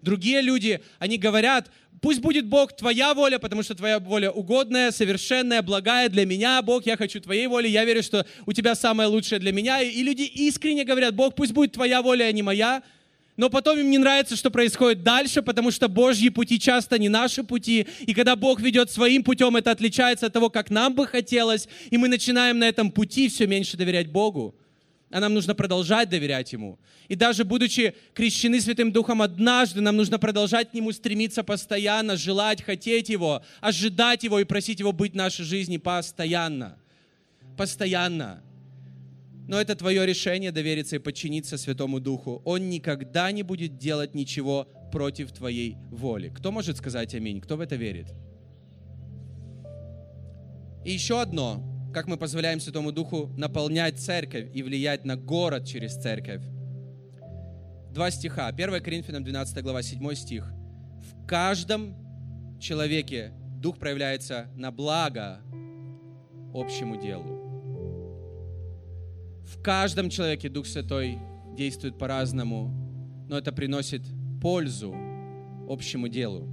Другие 0.02 0.42
люди, 0.42 0.82
они 1.00 1.18
говорят, 1.18 1.70
пусть 2.02 2.22
будет 2.22 2.46
Бог 2.46 2.76
твоя 2.76 3.14
воля, 3.14 3.40
потому 3.40 3.64
что 3.64 3.76
твоя 3.76 4.00
воля 4.00 4.32
угодная, 4.32 4.92
совершенная, 4.92 5.62
благая 5.62 6.10
для 6.10 6.26
меня, 6.26 6.62
Бог, 6.62 6.86
я 6.86 6.98
хочу 6.98 7.20
твоей 7.20 7.48
воли, 7.48 7.68
я 7.68 7.86
верю, 7.86 8.04
что 8.04 8.26
у 8.46 8.54
тебя 8.54 8.76
самое 8.76 9.10
лучшее 9.10 9.40
для 9.40 9.52
меня. 9.52 9.82
И 9.82 10.02
люди 10.04 10.24
искренне 10.24 10.84
говорят, 10.84 11.16
Бог, 11.16 11.36
пусть 11.36 11.54
будет 11.54 11.74
твоя 11.74 12.02
воля, 12.02 12.26
а 12.26 12.32
не 12.32 12.42
моя. 12.42 12.82
Но 13.38 13.50
потом 13.50 13.80
им 13.80 13.90
не 13.90 13.98
нравится, 13.98 14.36
что 14.36 14.52
происходит 14.52 15.02
дальше, 15.02 15.42
потому 15.42 15.72
что 15.72 15.88
Божьи 15.88 16.28
пути 16.28 16.60
часто 16.60 17.00
не 17.00 17.08
наши 17.08 17.42
пути. 17.44 17.88
И 18.02 18.14
когда 18.14 18.36
Бог 18.36 18.60
ведет 18.60 18.92
своим 18.92 19.24
путем, 19.24 19.56
это 19.56 19.72
отличается 19.72 20.26
от 20.26 20.34
того, 20.34 20.50
как 20.50 20.70
нам 20.70 20.94
бы 20.94 21.08
хотелось. 21.08 21.70
И 21.90 21.98
мы 21.98 22.10
начинаем 22.10 22.60
на 22.60 22.68
этом 22.68 22.92
пути 22.92 23.30
все 23.30 23.48
меньше 23.48 23.78
доверять 23.78 24.10
Богу 24.10 24.59
а 25.12 25.20
нам 25.20 25.34
нужно 25.34 25.56
продолжать 25.56 26.10
доверять 26.10 26.54
Ему. 26.54 26.80
И 27.08 27.16
даже 27.16 27.44
будучи 27.44 27.96
крещены 28.14 28.62
Святым 28.62 28.92
Духом 28.92 29.22
однажды, 29.22 29.82
нам 29.82 29.96
нужно 29.96 30.20
продолжать 30.20 30.72
к 30.72 30.74
Нему 30.74 30.92
стремиться 30.92 31.44
постоянно, 31.44 32.16
желать, 32.16 32.62
хотеть 32.62 33.10
Его, 33.10 33.44
ожидать 33.60 34.24
Его 34.24 34.40
и 34.40 34.44
просить 34.44 34.80
Его 34.80 34.92
быть 34.92 35.14
в 35.14 35.16
нашей 35.16 35.46
жизни 35.46 35.78
постоянно. 35.78 36.78
Постоянно. 37.58 38.44
Но 39.48 39.60
это 39.60 39.76
твое 39.76 40.06
решение 40.06 40.52
довериться 40.52 40.98
и 40.98 41.00
подчиниться 41.00 41.58
Святому 41.58 42.00
Духу. 42.00 42.42
Он 42.46 42.70
никогда 42.70 43.32
не 43.32 43.42
будет 43.42 43.78
делать 43.78 44.14
ничего 44.14 44.68
против 44.92 45.32
твоей 45.32 45.76
воли. 45.90 46.30
Кто 46.30 46.52
может 46.52 46.78
сказать 46.78 47.16
аминь? 47.16 47.42
Кто 47.42 47.58
в 47.58 47.62
это 47.62 47.76
верит? 47.76 48.08
И 50.86 50.92
еще 50.92 51.20
одно 51.20 51.79
как 51.94 52.08
мы 52.08 52.18
позволяем 52.18 52.60
Святому 52.60 52.92
Духу 52.92 53.32
наполнять 53.36 54.00
церковь 54.00 54.50
и 54.54 54.62
влиять 54.62 55.06
на 55.06 55.16
город 55.16 55.66
через 55.66 55.96
церковь. 55.96 56.42
Два 57.92 58.12
стиха. 58.12 58.48
1 58.48 58.84
Коринфянам 58.84 59.24
12 59.24 59.64
глава 59.64 59.82
7 59.82 60.14
стих. 60.14 60.52
В 61.00 61.26
каждом 61.26 61.96
человеке 62.60 63.34
Дух 63.58 63.78
проявляется 63.78 64.48
на 64.56 64.72
благо 64.72 65.42
общему 66.54 67.02
делу. 67.02 67.40
В 69.46 69.62
каждом 69.62 70.10
человеке 70.10 70.50
Дух 70.50 70.68
Святой 70.68 71.18
действует 71.58 71.98
по-разному, 71.98 72.72
но 73.28 73.38
это 73.38 73.52
приносит 73.52 74.04
пользу 74.42 74.96
общему 75.68 76.08
делу. 76.08 76.48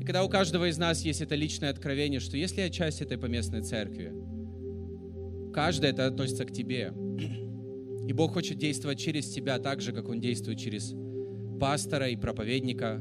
И 0.00 0.04
когда 0.04 0.24
у 0.24 0.28
каждого 0.28 0.68
из 0.68 0.78
нас 0.78 1.02
есть 1.02 1.20
это 1.20 1.36
личное 1.36 1.70
откровение, 1.70 2.18
что 2.18 2.36
если 2.36 2.60
я 2.60 2.70
часть 2.70 3.00
этой 3.00 3.16
поместной 3.16 3.62
церкви, 3.62 4.12
Каждое 5.52 5.90
это 5.90 6.06
относится 6.06 6.44
к 6.44 6.52
тебе. 6.52 6.92
И 8.06 8.12
Бог 8.12 8.32
хочет 8.32 8.58
действовать 8.58 8.98
через 8.98 9.28
тебя 9.28 9.58
так 9.58 9.80
же, 9.80 9.92
как 9.92 10.08
Он 10.08 10.20
действует 10.20 10.58
через 10.58 10.94
пастора 11.60 12.08
и 12.08 12.16
проповедника. 12.16 13.00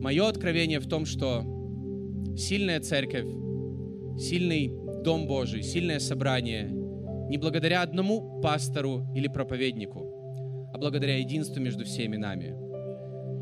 Мое 0.00 0.28
откровение 0.28 0.80
в 0.80 0.88
том, 0.88 1.06
что 1.06 1.42
сильная 2.36 2.80
церковь, 2.80 3.26
сильный 4.18 4.72
Дом 5.02 5.26
Божий, 5.26 5.62
сильное 5.62 5.98
собрание 5.98 6.82
не 7.28 7.38
благодаря 7.38 7.82
одному 7.82 8.40
пастору 8.42 9.06
или 9.14 9.26
проповеднику, 9.26 10.68
а 10.74 10.78
благодаря 10.78 11.16
единству 11.16 11.62
между 11.62 11.84
всеми 11.84 12.18
нами. 12.18 12.54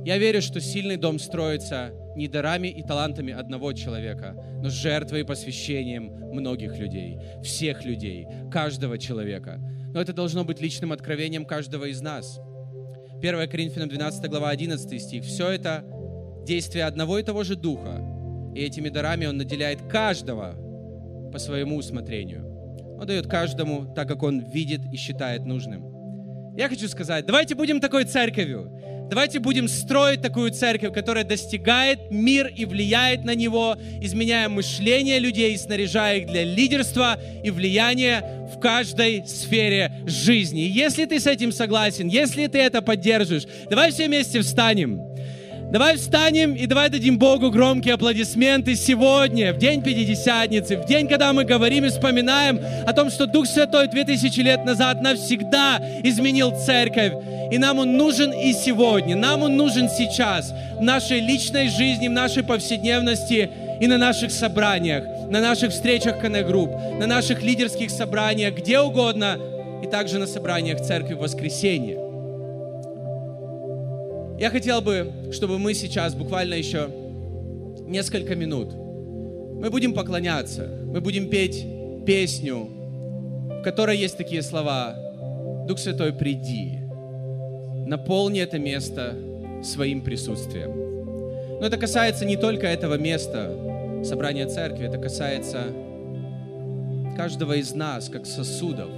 Я 0.07 0.17
верю, 0.17 0.41
что 0.41 0.61
сильный 0.61 0.97
дом 0.97 1.19
строится 1.19 1.93
не 2.21 2.29
дарами 2.29 2.69
и 2.69 2.83
талантами 2.83 3.33
одного 3.33 3.73
человека, 3.73 4.37
но 4.63 4.69
жертвой 4.69 5.21
и 5.21 5.25
посвящением 5.25 6.13
многих 6.33 6.77
людей, 6.77 7.19
всех 7.43 7.85
людей, 7.85 8.27
каждого 8.53 8.99
человека. 8.99 9.59
Но 9.95 10.01
это 10.01 10.13
должно 10.13 10.45
быть 10.45 10.61
личным 10.61 10.93
откровением 10.93 11.47
каждого 11.47 11.87
из 11.87 12.03
нас. 12.03 12.39
1 13.23 13.49
Коринфянам 13.49 13.89
12 13.89 14.31
глава 14.31 14.51
11 14.51 15.03
стих. 15.03 15.25
Все 15.25 15.49
это 15.49 15.83
действие 16.47 16.85
одного 16.85 17.19
и 17.19 17.23
того 17.23 17.43
же 17.43 17.57
Духа. 17.57 18.05
И 18.55 18.61
этими 18.61 18.91
дарами 18.91 19.25
Он 19.25 19.39
наделяет 19.39 19.81
каждого 19.83 20.55
по 21.33 21.39
своему 21.39 21.77
усмотрению. 21.77 22.45
Он 23.01 23.07
дает 23.07 23.29
каждому 23.29 23.95
так, 23.95 24.09
как 24.09 24.23
Он 24.23 24.41
видит 24.41 24.83
и 24.93 24.97
считает 24.97 25.47
нужным. 25.47 25.91
Я 26.57 26.69
хочу 26.69 26.89
сказать, 26.89 27.25
давайте 27.25 27.55
будем 27.55 27.81
такой 27.81 28.05
церковью, 28.05 28.79
Давайте 29.11 29.41
будем 29.41 29.67
строить 29.67 30.23
такую 30.23 30.53
церковь, 30.53 30.95
которая 30.95 31.25
достигает 31.25 32.13
мир 32.13 32.47
и 32.47 32.65
влияет 32.65 33.25
на 33.25 33.35
него, 33.35 33.77
изменяя 34.01 34.49
мышление 34.49 35.19
людей, 35.19 35.59
снаряжая 35.59 36.19
их 36.19 36.29
для 36.29 36.45
лидерства 36.45 37.19
и 37.43 37.51
влияния 37.51 38.47
в 38.55 38.61
каждой 38.61 39.27
сфере 39.27 39.91
жизни. 40.07 40.61
Если 40.61 41.07
ты 41.07 41.19
с 41.19 41.27
этим 41.27 41.51
согласен, 41.51 42.07
если 42.07 42.47
ты 42.47 42.59
это 42.59 42.83
поддерживаешь, 42.83 43.49
давай 43.69 43.91
все 43.91 44.07
вместе 44.07 44.43
встанем. 44.43 45.10
Давай 45.71 45.97
встанем 45.97 46.55
и 46.55 46.67
давай 46.67 46.89
дадим 46.89 47.17
Богу 47.17 47.49
громкие 47.53 47.95
аплодисменты 47.95 48.75
сегодня, 48.75 49.55
в 49.55 49.59
день 49.59 49.85
Пятидесятницы, 49.85 50.77
в 50.77 50.85
день, 50.85 51.07
когда 51.07 51.33
мы 51.33 51.45
говорим 51.45 51.85
и 51.85 51.91
вспоминаем 51.91 52.59
о 52.89 52.93
том, 52.93 53.09
что 53.09 53.27
Дух 53.27 53.47
Святой 53.47 53.87
2000 53.87 54.41
лет 54.41 54.65
назад 54.65 55.01
навсегда 55.01 55.81
изменил 56.03 56.51
церковь. 56.59 57.13
И 57.53 57.59
нам 57.59 57.79
Он 57.79 57.97
нужен 57.97 58.33
и 58.33 58.53
сегодня, 58.53 59.15
нам 59.15 59.45
Он 59.45 59.57
нужен 59.57 59.89
сейчас, 59.89 60.53
в 60.77 60.83
нашей 60.83 61.21
личной 61.21 61.69
жизни, 61.69 62.09
в 62.09 62.13
нашей 62.13 62.43
повседневности 62.43 63.49
и 63.81 63.87
на 63.87 63.97
наших 63.97 64.33
собраниях, 64.33 65.05
на 65.31 65.41
наших 65.41 65.71
встречах 65.71 66.19
коннект-групп, 66.19 66.71
на 66.99 67.07
наших 67.07 67.45
лидерских 67.45 67.93
собраниях, 67.93 68.57
где 68.57 68.81
угодно, 68.81 69.39
и 69.85 69.87
также 69.87 70.19
на 70.19 70.27
собраниях 70.27 70.81
церкви 70.81 71.15
в 71.15 71.19
воскресенье. 71.19 72.10
Я 74.41 74.49
хотел 74.49 74.81
бы, 74.81 75.29
чтобы 75.33 75.59
мы 75.59 75.75
сейчас, 75.75 76.15
буквально 76.15 76.55
еще 76.55 76.89
несколько 77.87 78.35
минут, 78.35 78.73
мы 78.73 79.69
будем 79.69 79.93
поклоняться, 79.93 80.67
мы 80.87 81.03
будем 81.03 81.29
петь 81.29 81.67
песню, 82.07 82.57
в 82.65 83.63
которой 83.63 83.99
есть 83.99 84.17
такие 84.17 84.41
слова 84.41 84.95
«Дух 85.69 85.79
Святой, 85.79 86.15
приди, 86.15 86.79
наполни 87.87 88.41
это 88.41 88.59
место 88.59 89.15
своим 89.63 90.01
присутствием». 90.01 91.61
Но 91.61 91.67
это 91.67 91.77
касается 91.77 92.25
не 92.25 92.39
только 92.39 92.67
этого 92.67 92.95
места, 92.95 93.55
собрания 94.03 94.47
церкви, 94.47 94.87
это 94.87 94.97
касается 94.97 95.65
каждого 97.15 97.59
из 97.59 97.75
нас, 97.75 98.09
как 98.09 98.25
сосудов. 98.25 98.89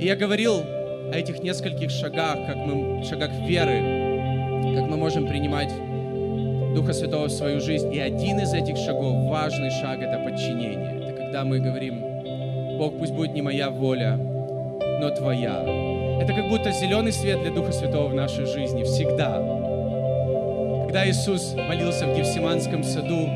И 0.00 0.06
я 0.06 0.14
говорил 0.14 0.60
о 0.60 1.12
этих 1.16 1.42
нескольких 1.42 1.90
шагах, 1.90 2.46
как 2.46 2.54
мы, 2.58 3.02
шагах 3.02 3.32
веры, 3.48 4.05
как 4.74 4.88
мы 4.88 4.96
можем 4.96 5.26
принимать 5.26 5.72
Духа 6.74 6.92
Святого 6.92 7.28
в 7.28 7.32
свою 7.32 7.60
жизнь. 7.60 7.92
И 7.92 7.98
один 7.98 8.38
из 8.40 8.52
этих 8.52 8.76
шагов, 8.76 9.30
важный 9.30 9.70
шаг, 9.70 10.00
это 10.00 10.18
подчинение. 10.18 11.00
Это 11.02 11.22
когда 11.22 11.44
мы 11.44 11.58
говорим, 11.58 12.02
Бог, 12.76 12.98
пусть 12.98 13.12
будет 13.12 13.32
не 13.32 13.40
моя 13.40 13.70
воля, 13.70 14.16
но 15.00 15.10
Твоя. 15.10 15.62
Это 16.20 16.34
как 16.34 16.48
будто 16.50 16.72
зеленый 16.72 17.12
свет 17.12 17.40
для 17.40 17.50
Духа 17.50 17.72
Святого 17.72 18.08
в 18.08 18.14
нашей 18.14 18.44
жизни 18.44 18.82
всегда. 18.84 19.42
Когда 20.84 21.08
Иисус 21.08 21.54
молился 21.54 22.06
в 22.06 22.16
Гефсиманском 22.16 22.84
саду, 22.84 23.26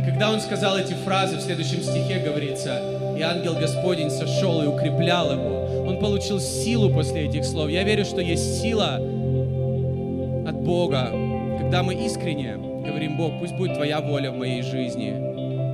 и 0.00 0.04
когда 0.04 0.32
Он 0.32 0.40
сказал 0.40 0.78
эти 0.78 0.94
фразы, 0.94 1.36
в 1.36 1.40
следующем 1.40 1.82
стихе 1.82 2.20
говорится, 2.20 2.80
и 3.16 3.20
ангел 3.20 3.54
Господень 3.54 4.10
сошел 4.10 4.62
и 4.62 4.66
укреплял 4.66 5.32
его. 5.32 5.86
Он 5.86 5.98
получил 5.98 6.40
силу 6.40 6.88
после 6.88 7.26
этих 7.26 7.44
слов. 7.44 7.68
Я 7.68 7.84
верю, 7.84 8.06
что 8.06 8.22
есть 8.22 8.62
сила 8.62 8.98
Бога, 10.64 11.10
когда 11.58 11.82
мы 11.82 11.94
искренне 11.94 12.56
говорим, 12.56 13.16
Бог, 13.16 13.38
пусть 13.38 13.54
будет 13.54 13.74
Твоя 13.74 14.00
воля 14.00 14.30
в 14.30 14.36
моей 14.36 14.62
жизни, 14.62 15.12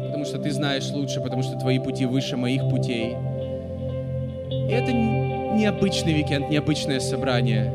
потому 0.07 0.25
что 0.25 0.39
Ты 0.39 0.51
знаешь 0.51 0.91
лучше, 0.91 1.21
потому 1.21 1.43
что 1.43 1.59
Твои 1.59 1.79
пути 1.79 2.07
выше 2.07 2.37
моих 2.37 2.69
путей. 2.69 3.17
И 4.51 4.71
это 4.71 4.93
необычный 4.93 6.13
викенд, 6.13 6.51
необычное 6.51 7.01
собрание. 7.01 7.73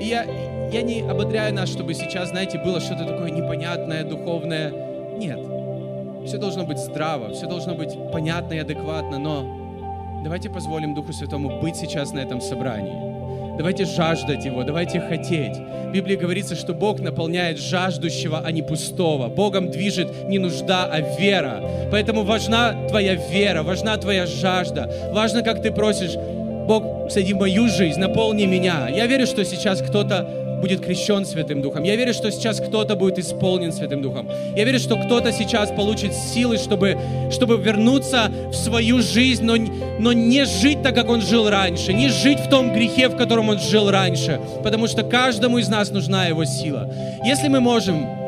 И 0.00 0.04
я, 0.04 0.24
я 0.72 0.82
не 0.82 1.00
ободряю 1.00 1.54
нас, 1.54 1.68
чтобы 1.68 1.94
сейчас, 1.94 2.30
знаете, 2.30 2.58
было 2.58 2.80
что-то 2.80 3.04
такое 3.04 3.30
непонятное, 3.30 4.04
духовное. 4.04 4.72
Нет. 5.16 5.40
Все 6.26 6.38
должно 6.38 6.64
быть 6.64 6.78
здраво, 6.78 7.32
все 7.32 7.46
должно 7.46 7.74
быть 7.74 7.96
понятно 8.12 8.54
и 8.54 8.58
адекватно, 8.58 9.18
но 9.18 10.20
давайте 10.24 10.50
позволим 10.50 10.94
Духу 10.94 11.12
Святому 11.12 11.60
быть 11.60 11.76
сейчас 11.76 12.12
на 12.12 12.18
этом 12.18 12.40
собрании. 12.40 13.15
Давайте 13.56 13.84
жаждать 13.84 14.44
Его, 14.44 14.62
давайте 14.62 15.00
хотеть. 15.00 15.56
В 15.56 15.92
Библии 15.92 16.16
говорится, 16.16 16.54
что 16.54 16.74
Бог 16.74 17.00
наполняет 17.00 17.58
жаждущего, 17.58 18.42
а 18.44 18.52
не 18.52 18.62
пустого. 18.62 19.28
Богом 19.28 19.70
движет 19.70 20.28
не 20.28 20.38
нужда, 20.38 20.84
а 20.92 21.00
вера. 21.00 21.62
Поэтому 21.90 22.22
важна 22.22 22.74
твоя 22.88 23.14
вера, 23.14 23.62
важна 23.62 23.96
твоя 23.96 24.26
жажда. 24.26 25.10
Важно, 25.12 25.42
как 25.42 25.62
ты 25.62 25.70
просишь, 25.70 26.14
Бог, 26.66 27.10
сойди 27.10 27.32
в 27.32 27.38
мою 27.38 27.68
жизнь, 27.68 27.98
наполни 27.98 28.44
меня. 28.44 28.88
Я 28.88 29.06
верю, 29.06 29.26
что 29.26 29.44
сейчас 29.44 29.80
кто-то 29.80 30.45
будет 30.60 30.80
крещен 30.84 31.24
Святым 31.24 31.62
Духом. 31.62 31.82
Я 31.82 31.96
верю, 31.96 32.12
что 32.12 32.30
сейчас 32.30 32.60
кто-то 32.60 32.96
будет 32.96 33.18
исполнен 33.18 33.72
Святым 33.72 34.02
Духом. 34.02 34.28
Я 34.56 34.64
верю, 34.64 34.78
что 34.78 34.96
кто-то 34.96 35.32
сейчас 35.32 35.70
получит 35.70 36.14
силы, 36.14 36.58
чтобы, 36.58 36.98
чтобы 37.30 37.56
вернуться 37.56 38.30
в 38.50 38.54
свою 38.54 39.02
жизнь, 39.02 39.44
но, 39.44 39.56
но 39.98 40.12
не 40.12 40.44
жить 40.44 40.82
так, 40.82 40.94
как 40.94 41.08
он 41.08 41.20
жил 41.20 41.48
раньше, 41.48 41.92
не 41.92 42.08
жить 42.08 42.40
в 42.40 42.48
том 42.48 42.72
грехе, 42.72 43.08
в 43.08 43.16
котором 43.16 43.48
он 43.48 43.58
жил 43.58 43.90
раньше, 43.90 44.40
потому 44.62 44.86
что 44.86 45.02
каждому 45.02 45.58
из 45.58 45.68
нас 45.68 45.90
нужна 45.90 46.26
его 46.26 46.44
сила. 46.44 46.90
Если 47.24 47.48
мы 47.48 47.60
можем 47.60 48.25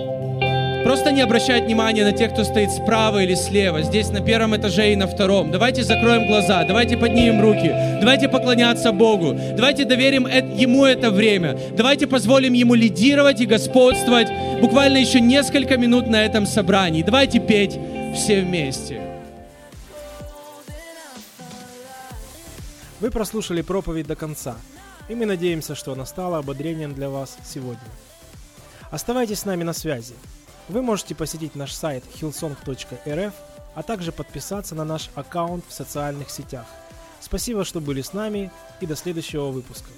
Просто 0.85 1.13
не 1.13 1.21
обращать 1.21 1.65
внимания 1.65 2.05
на 2.05 2.13
тех, 2.13 2.33
кто 2.33 2.45
стоит 2.45 2.71
справа 2.71 3.23
или 3.23 3.35
слева, 3.35 3.83
здесь 3.83 4.09
на 4.11 4.21
первом 4.21 4.57
этаже 4.57 4.93
и 4.93 4.97
на 4.97 5.07
втором. 5.07 5.51
Давайте 5.51 5.83
закроем 5.83 6.27
глаза, 6.27 6.65
давайте 6.65 6.97
поднимем 6.97 7.41
руки, 7.43 7.69
давайте 8.01 8.29
поклоняться 8.29 8.93
Богу, 8.93 9.35
давайте 9.57 9.85
доверим 9.85 10.27
Ему 10.27 10.85
это 10.85 11.11
время, 11.11 11.59
давайте 11.77 12.07
позволим 12.07 12.53
Ему 12.53 12.75
лидировать 12.75 13.41
и 13.41 13.47
господствовать 13.47 14.29
буквально 14.61 14.99
еще 14.99 15.21
несколько 15.21 15.77
минут 15.77 16.07
на 16.07 16.25
этом 16.25 16.47
собрании. 16.47 17.03
Давайте 17.03 17.39
петь 17.41 17.79
все 18.15 18.41
вместе. 18.41 19.01
Вы 23.01 23.11
прослушали 23.11 23.63
проповедь 23.63 24.07
до 24.07 24.17
конца, 24.17 24.57
и 25.09 25.15
мы 25.15 25.27
надеемся, 25.27 25.75
что 25.75 25.93
она 25.93 26.07
стала 26.07 26.39
ободрением 26.39 26.95
для 26.95 27.11
вас 27.11 27.37
сегодня. 27.45 27.79
Оставайтесь 28.91 29.41
с 29.41 29.45
нами 29.45 29.65
на 29.65 29.73
связи. 29.73 30.15
Вы 30.69 30.83
можете 30.83 31.15
посетить 31.15 31.55
наш 31.55 31.73
сайт 31.73 32.05
hillsong.rf, 32.21 33.33
а 33.75 33.83
также 33.83 34.13
подписаться 34.13 34.75
на 34.75 34.85
наш 34.85 35.09
аккаунт 35.15 35.65
в 35.67 35.73
социальных 35.73 36.31
сетях. 36.31 36.67
Спасибо, 37.21 37.65
что 37.65 37.81
были 37.81 38.03
с 38.03 38.13
нами 38.13 38.51
и 38.81 38.87
до 38.87 38.95
следующего 38.95 39.49
выпуска. 39.49 39.89